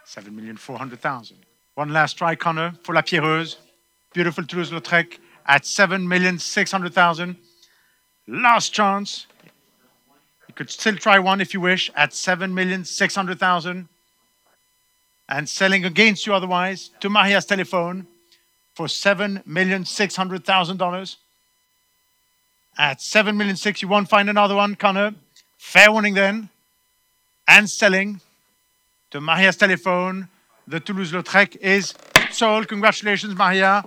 [0.06, 1.34] 7,400,000.
[1.74, 3.56] One last try, Connor, for La Pierreuse.
[4.12, 7.36] Beautiful Toulouse-Lautrec at 7,600,000.
[8.26, 9.28] Last chance.
[10.48, 13.86] You could still try one if you wish at 7,600,000.
[15.28, 18.08] And selling against you otherwise to Maria's telephone
[18.74, 21.16] for $7,600,000
[22.80, 23.82] at 7 million six.
[23.82, 25.14] You won't find another one, Connor.
[25.58, 26.48] Fair warning then.
[27.46, 28.20] And selling
[29.10, 30.28] to Maria's telephone.
[30.66, 31.94] The Toulouse-Lautrec is
[32.30, 32.68] sold.
[32.68, 33.84] Congratulations, Maria.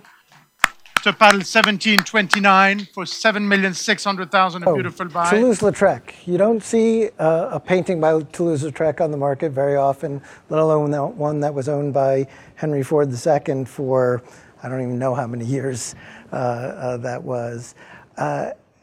[1.03, 5.29] To paddle 1729 for 7,600,000, a oh, beautiful buy.
[5.31, 6.27] Toulouse-Lautrec.
[6.27, 10.91] You don't see uh, a painting by Toulouse-Lautrec on the market very often, let alone
[11.17, 14.21] one that was owned by Henry Ford II for,
[14.61, 15.95] I don't even know how many years
[16.31, 17.75] uh, uh, that was.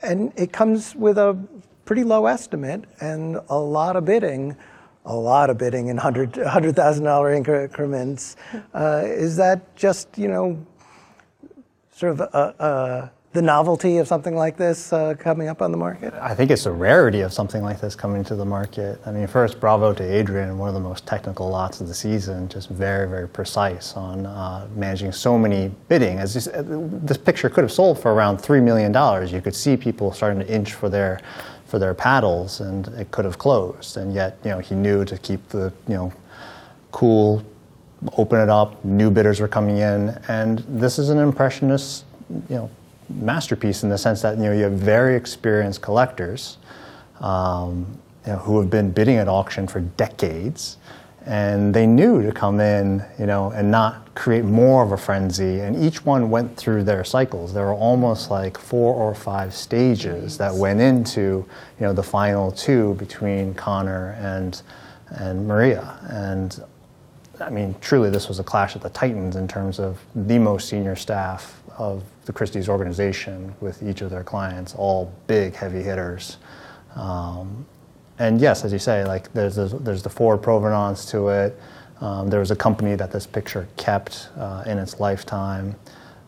[0.03, 1.37] And it comes with a
[1.85, 4.57] pretty low estimate and a lot of bidding,
[5.05, 8.37] a lot of bidding in hundred hundred thousand dollar increments.
[8.75, 10.67] Uh, is that just you know
[11.91, 15.79] sort of a, a the novelty of something like this uh, coming up on the
[15.79, 16.13] market?
[16.15, 19.01] I think it's a rarity of something like this coming to the market.
[19.07, 22.49] I mean, first, bravo to Adrian, one of the most technical lots of the season,
[22.49, 26.19] just very, very precise on uh, managing so many bidding.
[26.19, 28.93] As this, uh, this picture could have sold for around $3 million.
[29.33, 31.21] You could see people starting to inch for their
[31.67, 33.97] for their paddles, and it could have closed.
[33.97, 36.13] And yet, you know, he knew to keep the, you know,
[36.91, 37.45] cool
[38.17, 42.05] open it up, new bidders were coming in, and this is an impressionist,
[42.49, 42.71] you know,
[43.17, 46.59] masterpiece in the sense that you know you have very experienced collectors
[47.21, 47.87] um,
[48.27, 50.79] you know, who have been bidding at auction for decades,
[51.27, 55.61] and they knew to come in, you know, and not create more of a frenzy.
[55.61, 57.53] And each one went through their cycles.
[57.53, 61.47] There were almost like four or five stages that went into, you
[61.81, 64.63] know, the final two between Connor and
[65.11, 65.99] and Maria.
[66.09, 66.63] And
[67.41, 70.69] I mean, truly, this was a clash of the titans in terms of the most
[70.69, 76.37] senior staff of the Christie's organization with each of their clients, all big, heavy hitters.
[76.95, 77.67] Um,
[78.21, 81.59] and yes, as you say, like there's a, there's the Ford provenance to it.
[82.01, 85.75] Um, there was a company that this picture kept uh, in its lifetime.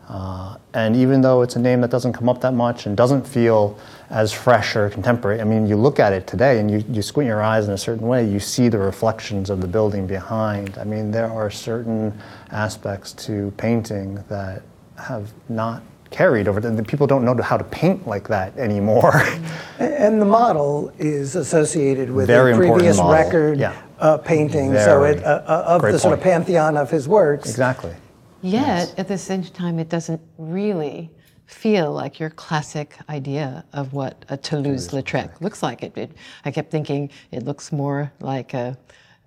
[0.09, 3.25] Uh, and even though it's a name that doesn't come up that much and doesn't
[3.25, 7.01] feel as fresh or contemporary, I mean, you look at it today and you, you
[7.01, 10.77] squint your eyes in a certain way, you see the reflections of the building behind.
[10.77, 12.19] I mean, there are certain
[12.51, 14.63] aspects to painting that
[14.97, 15.81] have not
[16.13, 16.59] carried over.
[16.59, 19.21] The people don't know how to paint like that anymore.
[19.79, 23.81] And the model is associated with Very a previous model, record yeah.
[23.99, 27.49] uh, painting, so it, uh, uh, of Great the sort of pantheon of his works.
[27.49, 27.93] exactly.
[28.41, 31.09] Yet, at the same time, it doesn't really
[31.45, 35.83] feel like your classic idea of what a Toulouse-Lautrec looks like.
[35.83, 36.11] It, it,
[36.45, 38.77] I kept thinking it looks more like a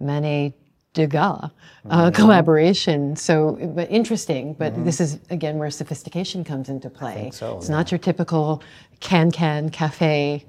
[0.00, 0.52] Manet
[0.96, 1.50] Degas
[1.90, 3.14] uh, collaboration.
[3.14, 4.54] So, but interesting.
[4.54, 7.30] But this is again where sophistication comes into play.
[7.32, 8.62] so, it's not your typical
[9.00, 10.44] can-can cafe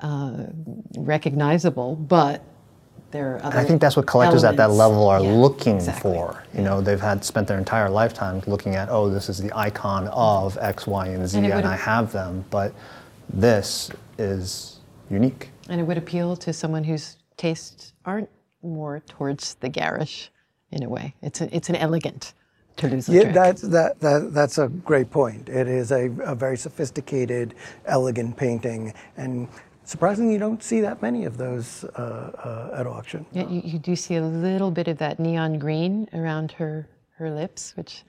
[0.00, 0.46] uh,
[0.98, 2.42] recognizable, but
[3.12, 3.56] there are other.
[3.56, 6.12] And I think that's what collectors at that level are Yeah, looking exactly.
[6.12, 6.42] for.
[6.52, 10.08] You know, they've had spent their entire lifetime looking at, oh, this is the icon
[10.08, 12.44] of X, Y, and Z, And and, I have them.
[12.50, 12.74] But
[13.32, 15.50] this is unique.
[15.68, 18.28] And it would appeal to someone whose tastes aren't
[18.64, 20.30] more towards the garish
[20.70, 21.14] in a way.
[21.22, 22.34] It's, a, it's an elegant
[22.76, 23.24] Toulouse-Lautrec.
[23.24, 25.48] Yeah, that's, that, that, that's a great point.
[25.48, 27.54] It is a, a very sophisticated,
[27.86, 29.46] elegant painting, and
[29.84, 33.26] surprisingly, you don't see that many of those uh, uh, at auction.
[33.32, 37.30] Yeah, you, you do see a little bit of that neon green around her, her
[37.30, 38.02] lips, which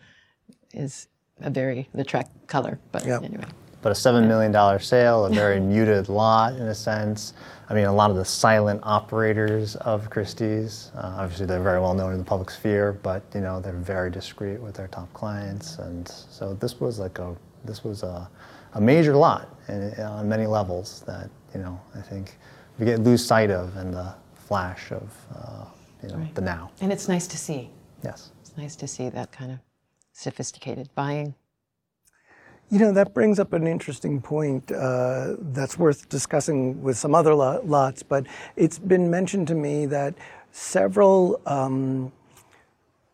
[0.73, 1.07] is
[1.41, 2.79] a very the Lautrec color.
[2.91, 3.23] But Yep.
[3.23, 3.45] anyway.
[3.85, 7.33] But a $7 million sale, a very muted lot in a sense.
[7.69, 11.93] I mean, a lot of the silent operators of Christie's, uh, obviously they're very well
[11.93, 15.77] known in the public sphere, but you know, they're very discreet with their top clients.
[15.77, 18.27] And so this was like a, this was a,
[18.73, 22.39] a major lot in, on many levels that, you know, I think
[22.79, 25.65] we get lose sight of in the flash of, uh,
[26.01, 26.33] you know, Right.
[26.33, 26.71] the now.
[26.81, 27.69] And it's nice to see.
[28.03, 28.31] Yes.
[28.41, 29.59] It's nice to see that kind of
[30.11, 31.35] sophisticated buying.
[32.71, 37.35] You know, that brings up an interesting point uh, that's worth discussing with some other
[37.35, 38.25] lo- lots, but
[38.55, 40.15] it's been mentioned to me that
[40.51, 42.11] several um,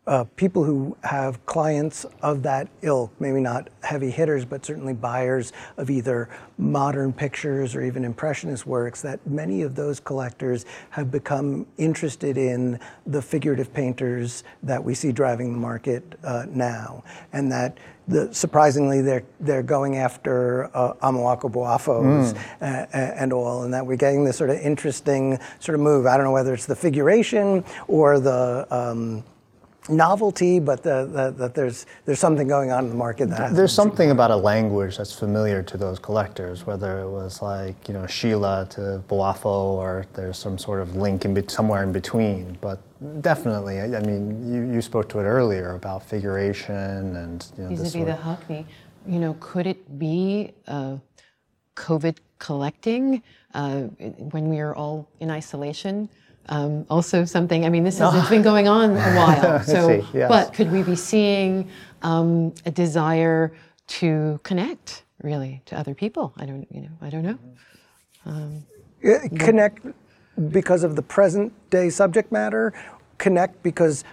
[0.08, 5.54] uh, people who have clients of that ilk, maybe not heavy hitters, but certainly buyers
[5.78, 11.68] of either modern pictures or even impressionist works, that many of those collectors have become
[11.78, 17.78] interested in the figurative painters that we see driving the market uh, now, and that
[18.08, 23.96] the, surprisingly they're they're going after uh, Amoako Boafos uh, and all, and that we're
[23.96, 26.08] getting this sort of interesting sort of move.
[26.08, 29.24] I don't know whether it's the figuration or the um,
[29.92, 33.58] novelty, but the, the, that there's there's something going on in the market that hasn't
[33.58, 37.94] There's something about a language that's familiar to those collectors, whether it was like you
[37.94, 42.58] know Sheila to Boafo, or there's some sort of link in be- somewhere in between.
[42.62, 42.80] But
[43.22, 47.70] definitely, I, I mean, you, you spoke to it earlier about figuration and you know,
[47.70, 48.66] this vis-a-vis the of- Hockney,
[49.08, 50.98] you know, could it be uh,
[51.76, 53.22] COVID collecting
[53.54, 53.82] uh,
[54.32, 56.10] when we are all in isolation?
[56.50, 57.66] Um, also, something.
[57.66, 59.64] I mean, this is it's been going on a while.
[59.64, 60.30] So, see, yes.
[60.30, 61.70] but could we be seeing
[62.02, 63.54] um, a desire
[63.88, 66.34] to connect really to other people?
[66.38, 67.40] I don't, you know, I don't know.
[68.26, 69.86] Uh, connect
[70.50, 72.74] because of the present day subject matter
[73.22, 74.04] connect because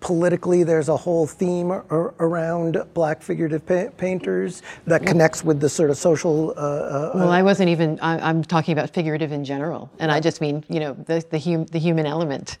[0.00, 5.68] politically there's a whole theme ar- around black figurative pa- painters that connects with the
[5.68, 7.98] sort of social uh, uh, Well, I wasn't even.
[8.00, 11.38] I, I'm talking about figurative in general, and I just mean, you know, the the,
[11.38, 12.58] hum, the human element,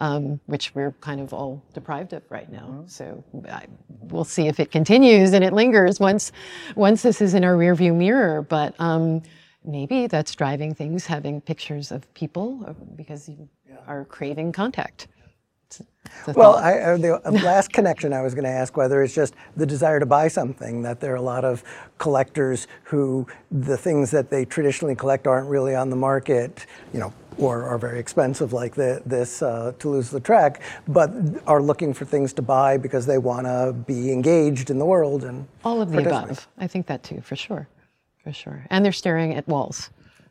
[0.00, 2.84] um, which we're kind of all deprived of right now.
[2.86, 6.32] So I, we'll see if it continues and it lingers once
[6.76, 8.42] once this is in our rearview mirror.
[8.42, 9.22] But um,
[9.64, 13.48] maybe that's driving things, having pictures of people, uh, because you
[13.88, 15.08] are craving contact.
[15.72, 15.84] It's a-
[16.28, 16.54] it's a Well.
[16.56, 19.98] I, uh, the last connection I was going to ask whether it's just the desire
[20.00, 21.64] to buy something, that there are a lot of
[21.98, 27.12] collectors who the things that they traditionally collect aren't really on the market, you know,
[27.38, 31.10] or are very expensive, like the, this uh, Toulouse-Lautrec, but
[31.46, 35.24] are looking for things to buy because they want to be engaged in the world
[35.24, 36.46] and all of the above.
[36.58, 37.68] I think that too, for sure,
[38.22, 38.66] for sure.
[38.68, 39.88] And they're staring at walls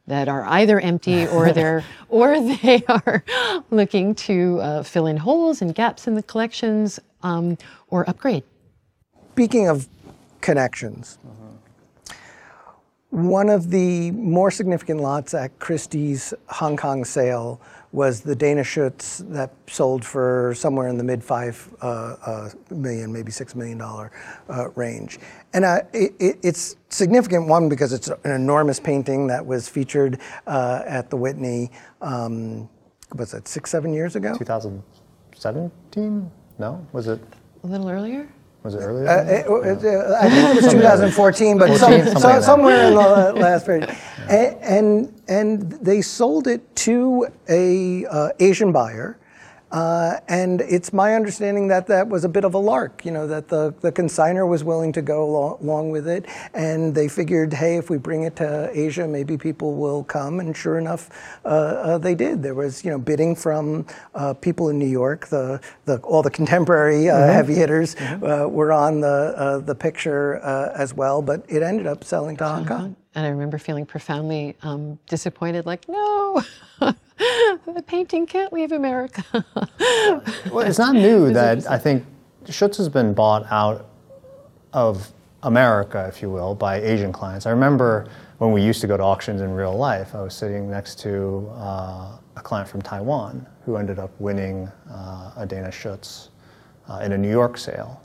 [0.07, 3.23] that are either empty or they're or they are
[3.71, 7.57] looking to uh, fill in holes and gaps in the collections um,
[7.89, 8.43] or upgrade.
[9.33, 9.87] Speaking of
[10.41, 11.17] connections.
[13.11, 17.59] One of the more significant lots at Christie's Hong Kong sale
[17.91, 23.11] was the Dana Schutz that sold for somewhere in the mid five uh, uh, million,
[23.11, 24.11] maybe six million dollar
[24.49, 25.19] uh, range.
[25.53, 30.19] And uh, it, it, it's significant one because it's an enormous painting that was featured
[30.47, 31.71] uh, at the Whitney.
[32.01, 32.69] Um,
[33.15, 34.37] was it six, seven years ago?
[34.37, 36.31] 2017?
[36.59, 37.19] No, was it?
[37.63, 38.29] A little earlier.
[38.63, 39.07] Was it earlier?
[39.07, 42.93] Uh, it, it, I think it was 2014, but 14, some, so, like somewhere in
[42.93, 43.95] the last period.
[44.29, 49.17] And, and, and they sold it to a uh, Asian buyer
[49.71, 53.25] uh, and it's my understanding that that was a bit of a lark, you know,
[53.27, 56.25] that the, the consigner was willing to go along, along with it.
[56.53, 60.39] And they figured, hey, if we bring it to Asia, maybe people will come.
[60.39, 61.09] And sure enough,
[61.45, 62.43] uh, uh, they did.
[62.43, 65.27] There was, you know, bidding from uh, people in New York.
[65.27, 67.31] The, the, all the contemporary uh, mm-hmm.
[67.31, 68.21] heavy hitters mm-hmm.
[68.21, 70.35] Uh, were on the, the picture
[70.75, 71.21] as well.
[71.21, 72.95] But it ended up selling to Hong Kong.
[73.13, 76.41] And I remember feeling profoundly um, disappointed, like, no.
[76.79, 79.23] the painting can't leave America.
[80.49, 82.05] well, it's not new that I think
[82.49, 83.87] Schutz has been bought out
[84.73, 85.11] of
[85.43, 87.45] America, if you will, by Asian clients.
[87.45, 88.07] I remember
[88.37, 91.51] when we used to go to auctions in real life, I was sitting next to
[91.55, 96.29] uh, a client from Taiwan who ended up winning uh, a Dana Schutz
[96.89, 98.01] uh, in a New York sale.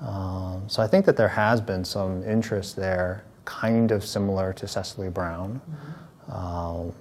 [0.00, 4.66] Um, so I think that there has been some interest there, kind of similar to
[4.66, 5.60] Cecily Brown.
[6.28, 6.92] Um,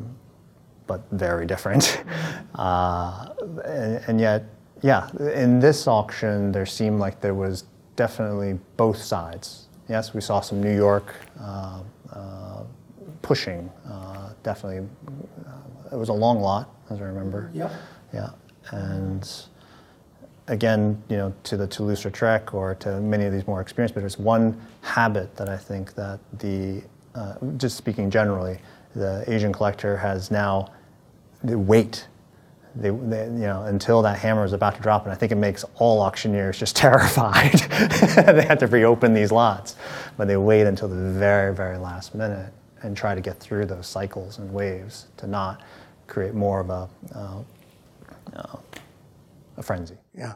[0.88, 2.04] but very different.
[2.56, 3.34] Uh,
[3.66, 4.44] and, and, yet,
[4.84, 7.64] yeah, in this auction, there seemed like there was
[7.96, 9.70] definitely both sides.
[9.89, 11.80] Yes, we saw some New York uh,
[12.12, 12.64] uh,
[13.24, 14.88] pushing, uh, definitely.
[15.48, 17.50] Uh, it was a long lot, as I remember.
[17.56, 17.76] Yeah.
[18.14, 18.30] Yeah.
[18.70, 19.28] And
[20.48, 24.60] again, you know, to the Toulouse-Lautrec or to many of these more experienced bidders, one
[24.82, 26.82] habit that I think that the,
[27.16, 28.60] uh, just speaking generally,
[28.96, 30.70] the Asian collector has now
[31.44, 32.08] they wait.
[32.76, 35.36] They, they, you know, until that hammer is about to drop, and I think it
[35.36, 37.54] makes all auctioneers just terrified.
[38.16, 39.76] they have to reopen these lots,
[40.18, 43.88] but they wait until the very, very last minute and try to get through those
[43.88, 45.62] cycles and waves to not
[46.08, 47.38] create more of a, uh,
[49.64, 49.97] a frenzy.
[50.14, 50.34] Yeah.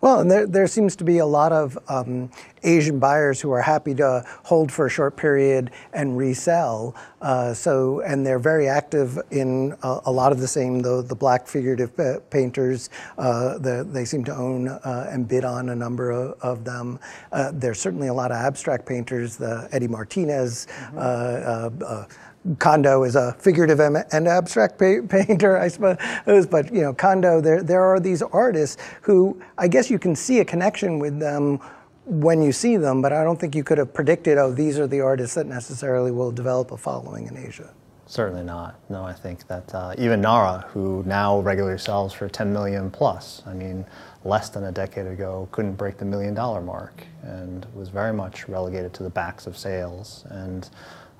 [0.00, 2.30] Well, and there, there seems to be a lot of um,
[2.62, 6.94] Asian buyers who are happy to hold for a short period and resell.
[7.20, 11.14] Uh, so, and they're very active in a, a lot of the same, the, the
[11.14, 11.92] black figurative
[12.30, 12.90] painters.
[13.16, 16.98] Uh, the, they seem to own uh, and bid on a number of, of them.
[17.32, 20.66] Uh, there's certainly a lot of abstract painters, the Eddie Martinez.
[20.92, 22.14] Mm-hmm.
[22.58, 24.78] Condo is a figurative and abstract
[25.08, 26.46] painter, I suppose.
[26.46, 30.40] But you know, Condo, there there are these artists who I guess you can see
[30.40, 31.60] a connection with them
[32.06, 34.86] when you see them, but I don't think you could have predicted, oh, these are
[34.86, 37.74] the artists that necessarily will develop a following in Asia.
[38.06, 38.78] Certainly not.
[38.88, 43.42] No, I think that uh, even Nara, who now regularly sells for 10 million plus,
[43.44, 43.84] I mean,
[44.24, 48.48] less than a decade ago, couldn't break the million dollar mark and was very much
[48.48, 50.24] relegated to the backs of sales.
[50.30, 50.70] And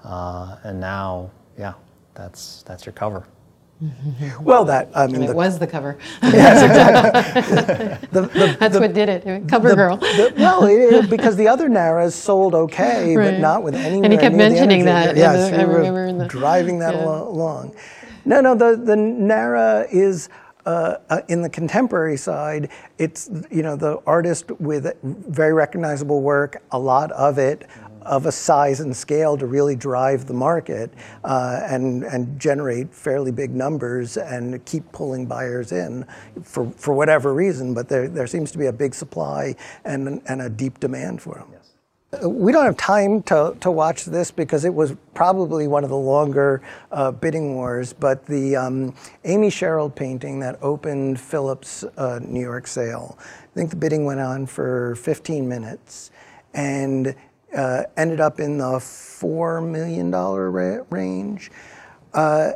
[0.07, 1.75] uh, and now, yeah,
[2.15, 3.27] that's that's your cover.
[4.41, 5.99] Well, that I mean, and it the, was the cover.
[6.23, 8.09] Yes, exactly.
[8.13, 9.49] the, the, That's what did it.
[9.49, 9.99] Cover girl.
[10.01, 13.33] well, it, because the other Naras sold okay, right.
[13.33, 14.03] but not with any.
[14.03, 15.17] And he kept mentioning that.
[15.17, 17.05] Yes, yeah, I remember the, driving that yeah.
[17.05, 17.75] along.
[18.25, 20.29] No, no, the the Nara is.
[20.65, 26.61] Uh, uh, in the contemporary side, it's you know the artist with very recognizable work,
[26.73, 27.69] a lot of it,
[28.07, 30.91] of a size and scale to really drive the market
[31.25, 36.07] uh, and, and generate fairly big numbers and keep pulling buyers in
[36.43, 37.75] for, for whatever reason.
[37.75, 41.35] But there, there seems to be a big supply and, and a deep demand for
[41.35, 41.53] them.
[42.23, 45.97] We don't have time to, to watch this because it was probably one of the
[45.97, 47.93] longer uh, bidding wars.
[47.93, 48.95] But the um,
[49.25, 54.21] Amy Sherald painting that opened Phillips' uh, New York sale, I think the bidding went
[54.21, 56.13] on for 15 minutes.
[56.55, 57.15] And
[57.57, 61.51] uh, ended up in the $4 million ra- range.
[62.15, 62.53] Uh,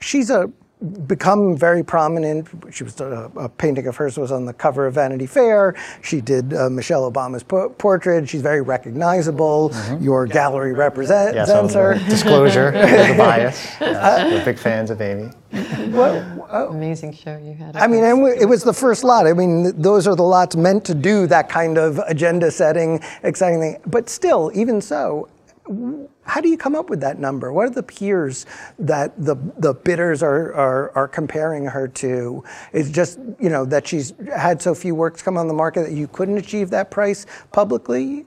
[0.00, 0.50] she's a
[1.06, 2.48] become very prominent.
[2.70, 5.74] She was a, a, painting of hers was on the cover of Vanity Fair.
[6.02, 8.28] She did uh, Michelle Obama's po- portrait.
[8.28, 9.70] She's very recognizable.
[9.70, 10.04] Mm-hmm.
[10.04, 11.94] Your gallery represents yeah, so her.
[12.08, 12.70] Disclosure,
[13.08, 13.76] the bias.
[13.80, 15.30] Yes, we're big fans of Amy.
[15.88, 17.76] Well, uh, Amazing show you had.
[17.76, 19.26] I mean, it was the first lot.
[19.26, 23.60] I mean, those are the lots meant to do that kind of agenda setting, exciting
[23.60, 23.80] thing.
[23.86, 25.28] But still, even so,
[26.24, 27.52] how do you come up with that number?
[27.52, 28.46] What are the peers
[28.78, 32.44] that the, the bidders are, are, are comparing her to?
[32.72, 35.92] Is just, you know, that she's had so few works come on the market that
[35.92, 38.26] you couldn't achieve that price publicly you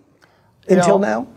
[0.69, 1.27] until know, now?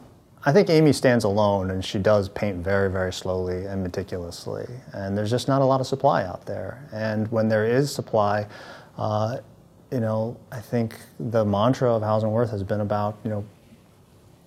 [0.46, 4.66] I think Amy stands alone and she does paint very, very slowly and meticulously.
[4.92, 6.86] And there's just not a lot of supply out there.
[6.92, 8.46] And when there is supply,
[8.98, 9.38] uh,
[9.90, 13.44] you know, I think the mantra of Hauser & Wirth has been about, you know,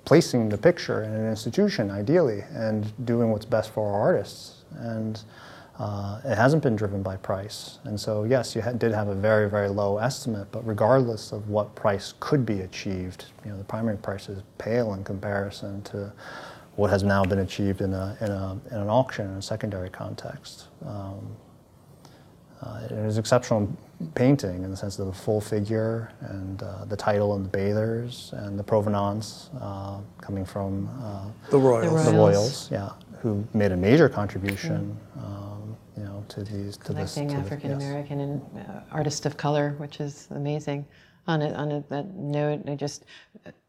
[0.08, 4.64] placing the picture in an institution, ideally, and doing what's best for our artists.
[4.78, 5.22] And
[5.78, 7.80] uh, it hasn't been driven by price.
[7.84, 11.76] And so, yes, you did have a very, very low estimate, but regardless of what
[11.76, 16.14] price could be achieved, you know, the primary price is pale in comparison to
[16.78, 19.90] what has now been achieved in, a, in, a, in an auction in a secondary
[19.90, 20.68] context.
[20.86, 21.36] Um,
[22.62, 23.70] uh, it is exceptional
[24.14, 28.32] painting in the sense of the full figure and uh, the title and the bathers
[28.38, 32.06] and the provenance uh, coming from uh, the Royals.
[32.06, 35.24] The Royals, yeah, who made a major contribution, mm.
[35.24, 38.30] um, you know, to these to collecting African American yes.
[38.30, 40.86] and uh, artists of color, which is amazing.
[41.26, 43.04] On a, on a, that note, I just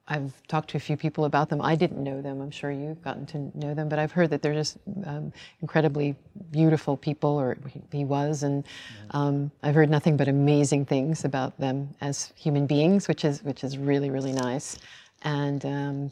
[0.09, 1.61] I've talked to a few people about them.
[1.61, 2.41] I didn't know them.
[2.41, 6.17] I'm sure you've gotten to know them, but I've heard that they're just um, incredibly
[6.51, 7.59] beautiful people, or
[7.93, 8.65] he was, and
[9.11, 13.63] um, I've heard nothing but amazing things about them as human beings, which is which
[13.63, 14.79] is really really nice.
[15.23, 16.11] And um,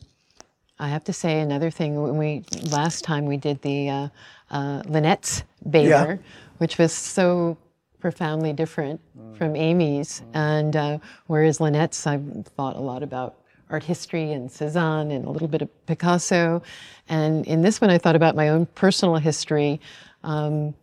[0.78, 2.00] I have to say another thing.
[2.02, 4.08] When we last time we did the uh,
[4.50, 6.28] uh, Lynette's Bather, yeah.
[6.58, 7.56] which was so
[7.98, 9.38] profoundly different mm.
[9.38, 10.36] from Amy's, mm.
[10.36, 13.36] and uh, whereas Lynette's, I've thought a lot about
[13.70, 16.62] art history and Cezanne and a little bit of Picasso.
[17.08, 19.80] And in this one, I thought about my own personal history
[20.22, 20.74] um,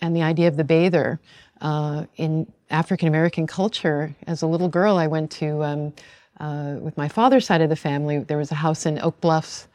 [0.00, 1.20] and the idea of the bather.
[1.60, 5.92] Uh, in African American culture, as a little girl, I went to, um,
[6.40, 9.68] uh, with my father's side of the family, there was a house in Oak Bluffs.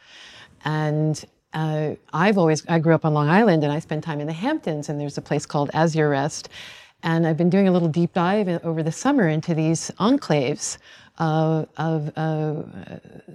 [0.65, 1.23] And
[1.53, 4.33] uh, I've always, I grew up on Long Island and I spent time in the
[4.33, 6.49] Hamptons, and there's a place called Azurest.
[7.07, 10.77] And I've been doing a little deep dive over the summer into these enclaves
[11.19, 12.63] uh, of uh,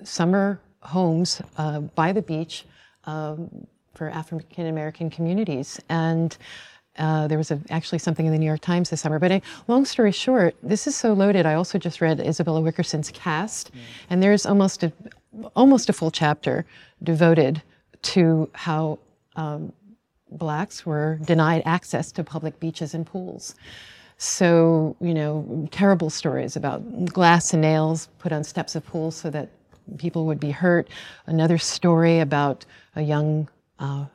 [0.04, 2.66] summer homes uh, by the beach
[3.06, 5.80] um, for African American communities.
[5.88, 6.36] And
[6.98, 9.18] uh, there was a, actually something in the New York Times this summer.
[9.18, 11.46] But long story short, this is so loaded.
[11.46, 13.78] I also just read Isabella Wilkerson's Caste, mm.
[14.10, 14.92] and there's almost a
[15.56, 16.66] almost a full chapter
[17.02, 17.62] devoted
[18.02, 18.98] to how
[19.36, 19.72] um,
[20.38, 23.54] blacks were denied access to public beaches and pools.
[24.18, 29.30] So, you know, terrible stories about glass and nails put on steps of pools so
[29.30, 29.48] that
[29.98, 30.88] people would be hurt.
[31.26, 32.64] Another story about
[32.94, 33.48] a young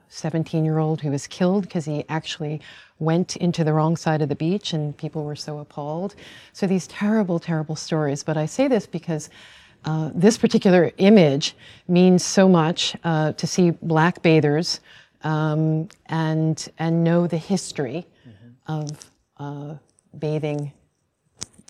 [0.08, 2.62] 17 uh, year old who was killed because he actually
[3.00, 6.16] went into the wrong side of the beach and people were so appalled.
[6.54, 8.24] So, these terrible, terrible stories.
[8.24, 9.30] But I say this because.
[9.86, 11.56] Uh, this particular image
[11.88, 14.82] means so much uh, to see black bathers
[15.24, 18.72] um, and and know the history mm-hmm.
[18.72, 19.76] of uh,
[20.18, 20.72] bathing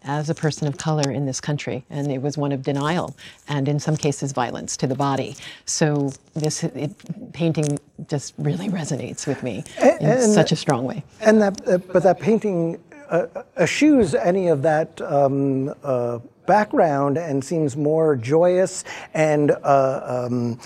[0.03, 3.15] as a person of color in this country, and it was one of denial
[3.49, 5.35] and, in some cases, violence to the body.
[5.65, 6.91] So this it,
[7.33, 7.77] painting
[8.07, 11.03] just really resonates with me and, in and such a strong way.
[11.19, 12.79] And that, uh, but that painting
[13.09, 13.27] uh,
[13.57, 15.01] eschews any of that.
[15.01, 20.57] Um, uh, background and seems more joyous and uh, um,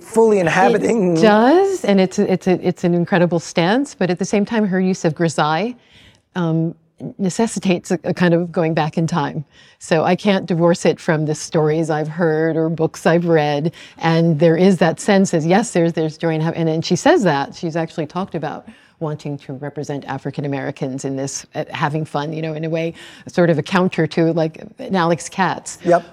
[0.00, 1.16] fully inhabiting.
[1.16, 3.94] It does, and it's a, it's a, it's an incredible stance.
[3.94, 5.76] But at the same time, her use of grisaille
[6.34, 6.74] um,
[7.18, 9.44] necessitates a, a, kind of going back in time.
[9.78, 13.72] So I can't divorce it from the stories I've heard or books I've read.
[13.98, 17.24] And there is that sense as yes, there's there's joy and, and and she says
[17.24, 18.68] that she's actually talked about
[19.00, 22.94] wanting to represent African Americans in this, uh, having fun, you know, in a way,
[23.26, 25.78] sort of a counter to like an Alex Katz.
[25.84, 26.04] Yep.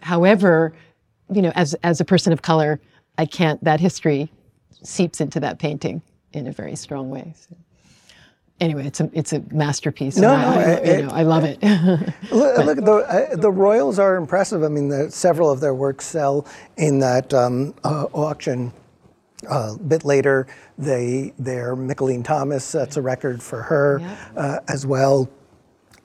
[0.00, 0.72] However,
[1.32, 2.80] you know, as as a person of color,
[3.18, 3.62] I can't.
[3.64, 4.30] That history
[4.82, 6.02] seeps into that painting
[6.32, 7.34] in a very strong way.
[7.36, 7.56] So
[8.60, 10.16] anyway, it's a it's a masterpiece.
[10.16, 11.62] No, no, I, it, know, I love it.
[12.30, 14.62] look, look the uh, the Royals are impressive.
[14.62, 16.46] I mean, the, several of their works sell
[16.76, 18.72] in that um, uh, auction.
[19.50, 20.46] Uh, a bit later,
[20.78, 24.00] they their Mickalene Thomas sets a record for her.
[24.36, 25.28] Uh, as well.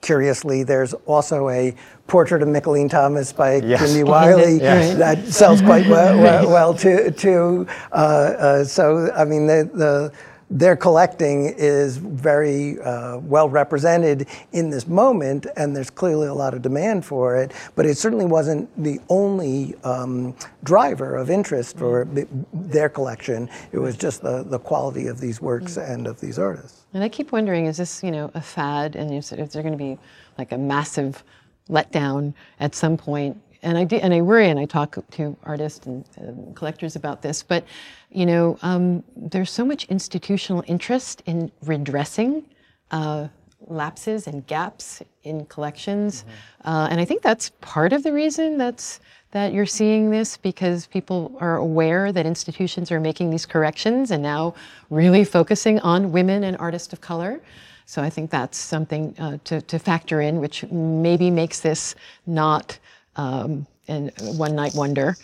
[0.02, 1.74] Curiously, there's also a
[2.08, 3.80] portrait of Mickalene Thomas by yes.
[3.80, 4.98] Jimmy Wiley yes.
[4.98, 7.10] that sells quite well, well, well too.
[7.12, 7.66] too.
[7.92, 10.12] Uh, uh, so, I mean, the, the
[10.52, 16.52] their collecting is very uh, well represented in this moment, and there's clearly a lot
[16.52, 17.52] of demand for it.
[17.74, 22.06] But it certainly wasn't the only um, driver of interest for
[22.52, 23.48] their collection.
[23.72, 26.84] It was just the, the quality of these works and of these artists.
[26.92, 29.72] And I keep wondering, is this you know a fad, and is, is there going
[29.72, 29.98] to be
[30.36, 31.24] like a massive
[31.70, 33.40] letdown at some point?
[33.62, 37.22] And I do, and I worry, and I talk to artists and uh, collectors about
[37.22, 37.42] this.
[37.42, 37.64] But
[38.10, 42.44] you know, um, there's so much institutional interest in redressing
[42.90, 43.28] uh,
[43.68, 46.68] lapses and gaps in collections, mm-hmm.
[46.68, 49.00] uh, and I think that's part of the reason that's
[49.32, 54.22] that you're seeing this because people are aware that institutions are making these corrections and
[54.22, 54.54] now
[54.90, 57.40] really focusing on women and artists of color.
[57.86, 61.94] So I think that's something uh, to, to factor in, which maybe makes this
[62.26, 62.78] not
[63.16, 65.16] um, a one night wonder.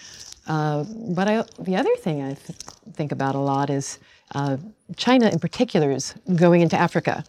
[0.47, 0.85] Uh,
[1.15, 2.59] but I, the other thing I th-
[2.95, 3.99] think about a lot is
[4.35, 4.57] uh,
[4.97, 7.25] China, in particular, is going into Africa,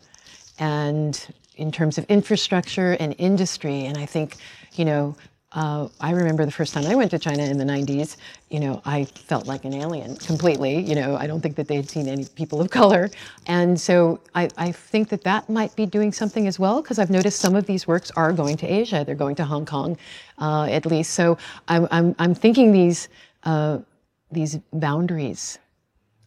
[0.57, 3.86] and in terms of infrastructure and industry.
[3.86, 4.38] And I think,
[4.74, 5.16] you know,
[5.52, 8.18] uh, I remember the first time I went to China in the 90s,
[8.50, 10.80] you know, I felt like an alien completely.
[10.80, 13.10] You know, I don't think that they had seen any people of color.
[13.47, 17.10] And so I, I think that that might be doing something as well, because I've
[17.10, 19.04] noticed some of these works are going to Asia.
[19.04, 19.97] They're going to Hong Kong,
[20.38, 21.14] uh, at least.
[21.14, 21.38] So
[21.68, 23.10] I'm, I'm, I'm thinking these,
[23.43, 23.80] uh,
[24.32, 25.58] these boundaries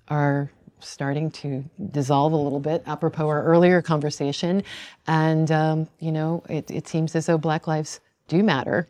[0.09, 0.51] are
[0.81, 4.65] starting to dissolve a little bit, apropos our earlier conversation.
[5.07, 8.89] And, um, you know, it, it seems as though Black lives do matter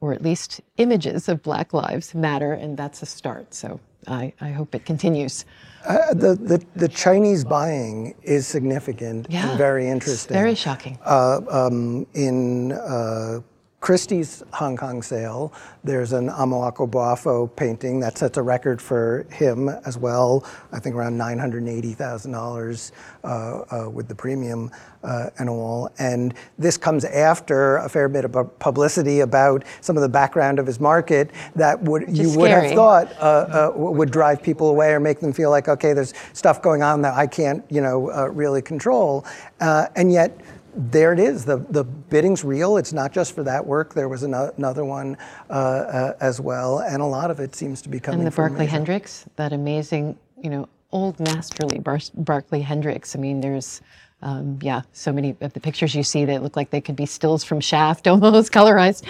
[0.00, 3.54] or at least images of Black Lives Matter, and that's a start.
[3.54, 5.44] So I, I hope it continues.
[5.86, 10.34] Uh, the, the, the, Chinese buying is significant yeah, and very interesting.
[10.34, 10.98] very shocking.
[11.04, 13.40] Uh, um, in uh,
[13.80, 15.54] Christie's Hong Kong sale,
[15.84, 20.44] there's an Amoako Boafo painting that sets a record for him as well.
[20.70, 22.92] I think around $980,000
[23.24, 24.70] uh, uh, with the premium
[25.02, 25.90] uh, and all.
[25.98, 30.66] And this comes after a fair bit of publicity about some of the background of
[30.66, 32.36] his market that would you scary.
[32.36, 35.94] would have thought uh, uh, would drive people away or make them feel like, okay,
[35.94, 39.24] there's stuff going on that I can't, you know, uh, really control.
[39.60, 40.38] and yet
[40.74, 41.44] there it is.
[41.44, 42.76] The, the bidding's real.
[42.76, 43.94] It's not just for that work.
[43.94, 45.16] There was another one
[45.48, 48.20] uh, uh, as well, and a lot of it seems to be coming.
[48.20, 53.14] And the Barkley Hendricks, that amazing, you know, old masterly Bar- Barkley Hendricks.
[53.14, 53.80] I mean, there's,
[54.22, 57.06] um, yeah, so many of the pictures you see that look like they could be
[57.06, 59.04] stills from Shaft, almost colorized,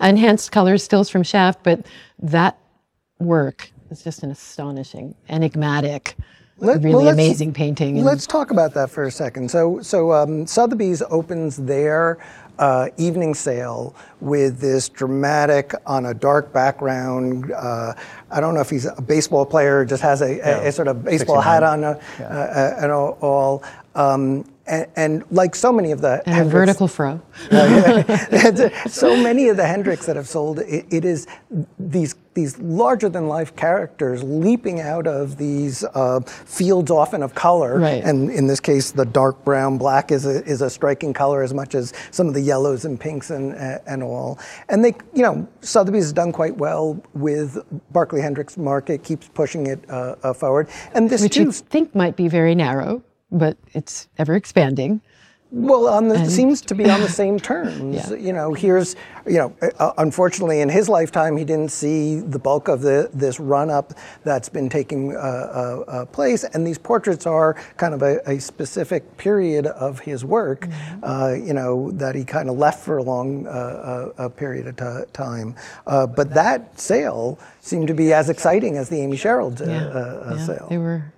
[0.00, 1.62] enhanced colors, stills from Shaft.
[1.62, 1.86] But
[2.20, 2.58] that
[3.18, 6.16] work is just an astonishing, enigmatic
[6.60, 8.04] let, really well, amazing painting.
[8.04, 9.50] let's talk about that for a second.
[9.50, 12.18] So, so um, Sotheby's opens their
[12.58, 17.50] uh, evening sale with this dramatic on a dark background.
[17.52, 17.94] Uh,
[18.30, 20.58] I don't know if he's a baseball player, just has a, yeah.
[20.58, 21.42] a, a sort of baseball 69.
[21.42, 22.26] hat on, uh, yeah.
[22.26, 23.64] Uh, and all.
[23.94, 27.20] Um, and, and, like so many of the and Hendricks, a vertical fro.
[28.88, 31.26] so many of the Hendricks that have sold, it, it is
[31.78, 37.78] these these larger than life characters leaping out of these uh, fields, often of color.
[37.78, 38.02] Right.
[38.04, 41.52] And in this case, the dark brown black is a, is a striking color as
[41.52, 43.54] much as some of the yellows and pinks and
[43.86, 44.38] and all.
[44.68, 47.58] And they, you know, Sotheby's has done quite well with
[47.92, 50.68] Barkley Hendricks market, keeps pushing it uh, uh, forward.
[50.94, 55.00] And this which too, you think might be very narrow but it's ever expanding.
[55.52, 58.10] Well, on the, seems to be on the same terms.
[58.10, 58.16] yeah.
[58.16, 58.94] You know, here's,
[59.26, 63.40] you know, uh, unfortunately in his lifetime he didn't see the bulk of the, this
[63.40, 68.02] run up that's been taking uh, uh, uh, place, and these portraits are kind of
[68.02, 71.00] a, a specific period of his work, mm-hmm.
[71.02, 75.12] Uh, you know, that he kind of left for a long uh, period of t-
[75.12, 75.54] time.
[75.84, 79.66] but that sale seemed to be as exciting as the Amy Sherald yeah.
[80.30, 80.46] yeah.
[80.46, 80.66] sale.
[80.70, 81.12] They were,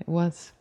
[0.00, 0.52] it was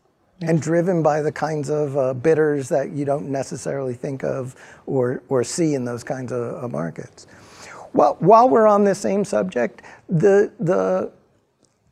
[0.42, 5.22] and driven by the kinds of uh, bidders that you don't necessarily think of or,
[5.30, 7.28] or see in those kinds of markets.
[7.94, 11.12] Well, while we're on the same subject, the, the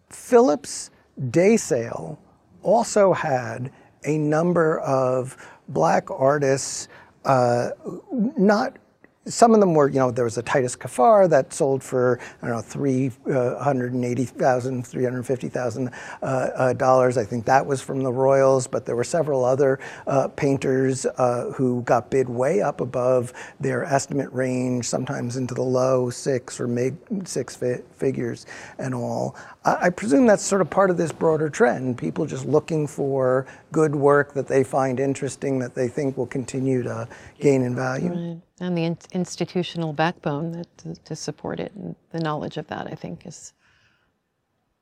[0.10, 0.92] Phillips
[1.30, 2.18] Day Sale
[2.64, 3.72] also had
[4.06, 5.36] a number of
[5.68, 6.88] black artists,
[7.26, 7.72] uh,
[8.12, 8.78] not
[9.26, 12.48] some of them were, you know, there was a Titus Kaphar that sold for, I
[12.48, 15.90] don't know, three uh, hundred and eighty thousand, three hundred fifty thousand
[16.22, 17.18] uh, uh, dollars.
[17.18, 21.52] I think that was from the Royals, but there were several other uh, painters uh,
[21.56, 26.68] who got bid way up above their estimate range, sometimes into the low six or
[26.68, 26.98] mid
[27.28, 28.46] six fi- figures
[28.80, 29.36] and all.
[29.66, 31.98] I, I presume that's sort of part of this broader trend.
[31.98, 36.84] People just looking for good work that they find interesting, that they think will continue
[36.84, 37.08] to
[37.40, 38.10] gain in value.
[38.10, 42.68] Right and the in- institutional backbone that, to, to, support it and the knowledge of
[42.68, 43.54] that i think is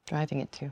[0.05, 0.71] driving it too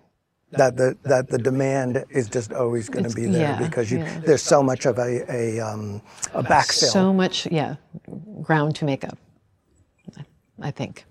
[0.51, 3.97] that the that the demand is just always going to be there yeah, because you,
[3.97, 4.19] yeah.
[4.19, 6.01] there's so much of a a, um,
[6.33, 6.91] a backfill.
[6.91, 7.75] So much, yeah,
[8.41, 9.17] ground to make up.
[10.17, 10.23] I-
[10.61, 11.03] I think.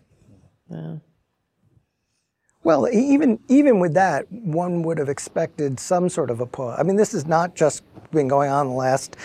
[2.65, 6.77] Well, e- even even with that, one would have expected some sort of a pause.
[6.81, 9.17] I mean, this has not just been going on the last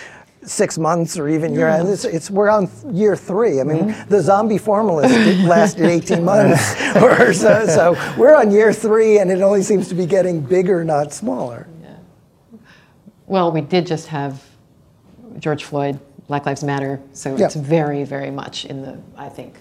[0.44, 1.68] six months or even year.
[1.82, 3.60] It's, it's we're on year three.
[3.60, 4.10] I mean, Mm-hmm.
[4.10, 5.14] the zombie formalist
[5.46, 7.66] lasted 18 months or so.
[7.66, 11.68] So we're on year three, and it only seems to be getting bigger, not smaller.
[11.82, 11.96] Yeah.
[13.28, 14.42] Well, we did just have
[15.40, 17.46] George Floyd, Black Lives Matter, so Yeah.
[17.46, 19.56] it's very, very much in the, I think,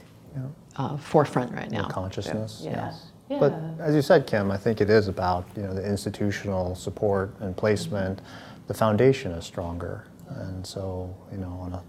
[0.76, 1.88] uh, forefront right now.
[1.88, 2.60] consciousness.
[2.64, 2.86] Yeah.
[2.86, 3.07] Yes.
[3.28, 3.38] Yeah.
[3.38, 7.34] But as you said, Kim, I think it is about you know the institutional support
[7.40, 8.20] and placement.
[8.66, 11.82] The foundation is stronger, and so you know on a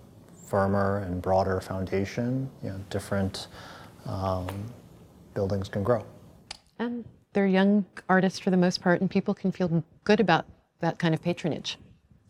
[0.47, 3.47] firmer and broader foundation, you know different
[4.05, 4.47] um,
[5.33, 6.03] buildings can grow.
[6.79, 10.45] And they're young artists for the most part, and people can feel good about
[10.81, 11.77] that kind of patronage.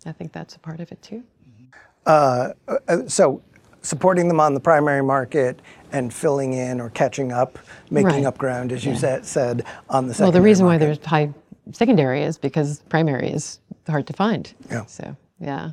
[0.05, 1.23] I think that's a part of it too.
[2.05, 2.53] Uh,
[3.07, 3.41] so
[3.81, 7.57] supporting them on the primary market and filling in or catching up,
[7.89, 8.25] making Right.
[8.25, 8.97] up ground, as you Yeah.
[8.97, 11.29] said, said on the Well, the reason why there's high
[11.71, 14.51] secondary is because primary is hard to find.
[14.69, 14.85] Yeah.
[14.85, 15.71] So, yeah,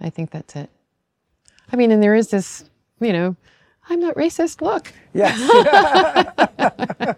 [0.00, 0.70] I think that's it.
[1.72, 2.64] I mean, and there is this,
[3.00, 3.36] you know,
[3.90, 4.92] I'm not racist, look.
[5.14, 5.38] Yes.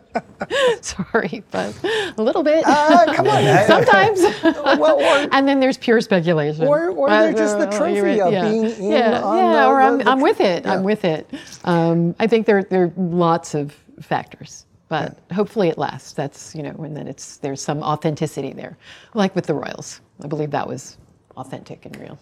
[0.82, 1.74] Sorry, but
[2.16, 2.64] a little bit.
[2.66, 3.66] Uh, come on.
[3.66, 4.20] Sometimes.
[4.42, 6.66] well, or, and then there's pure speculation.
[6.66, 8.48] Or- or But, they're just the uh, trophy right, of yeah.
[8.48, 10.66] being in yeah, on yeah, the- or I'm, the I'm with it.
[10.66, 11.28] I'm with it.
[11.64, 16.12] Um, I think there, there are lots of factors, but hopefully it lasts.
[16.12, 18.76] That's, you know, and then it's, there's some authenticity there.
[19.14, 20.00] Like with the Royals.
[20.22, 20.98] I believe that was
[21.36, 22.18] authentic and real.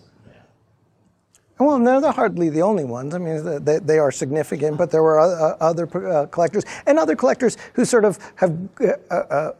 [1.59, 3.15] Well, no, they're hardly the only ones.
[3.15, 7.17] I mean, they, they are significant, but there were uh, other uh, collectors and other
[7.17, 9.53] collectors who sort of have uh, uh,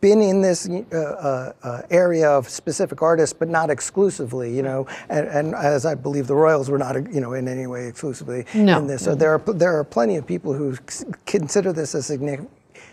[0.00, 4.54] been in this uh, uh, uh, area of specific artists, but not exclusively.
[4.54, 7.66] You know, and, and as I believe the Royals were not, you know, in any
[7.66, 8.78] way exclusively No.
[8.78, 9.04] in this.
[9.04, 10.76] So there are there are plenty of people who
[11.26, 12.50] consider this a significant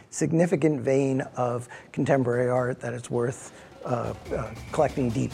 [0.10, 3.52] significant vein of contemporary art that it's worth
[3.84, 5.32] uh, uh, collecting deep.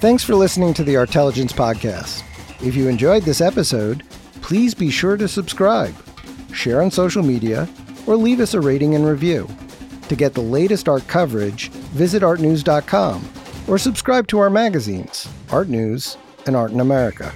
[0.00, 2.22] Thanks for listening to the Artelligence Podcast.
[2.64, 4.04] If you enjoyed this episode,
[4.42, 5.92] please be sure to subscribe,
[6.52, 7.68] share on social media,
[8.06, 9.48] or leave us a rating and review.
[10.08, 13.28] To get the latest art coverage, visit artnews.com
[13.66, 17.32] or subscribe to our magazines, Art News and Art in America.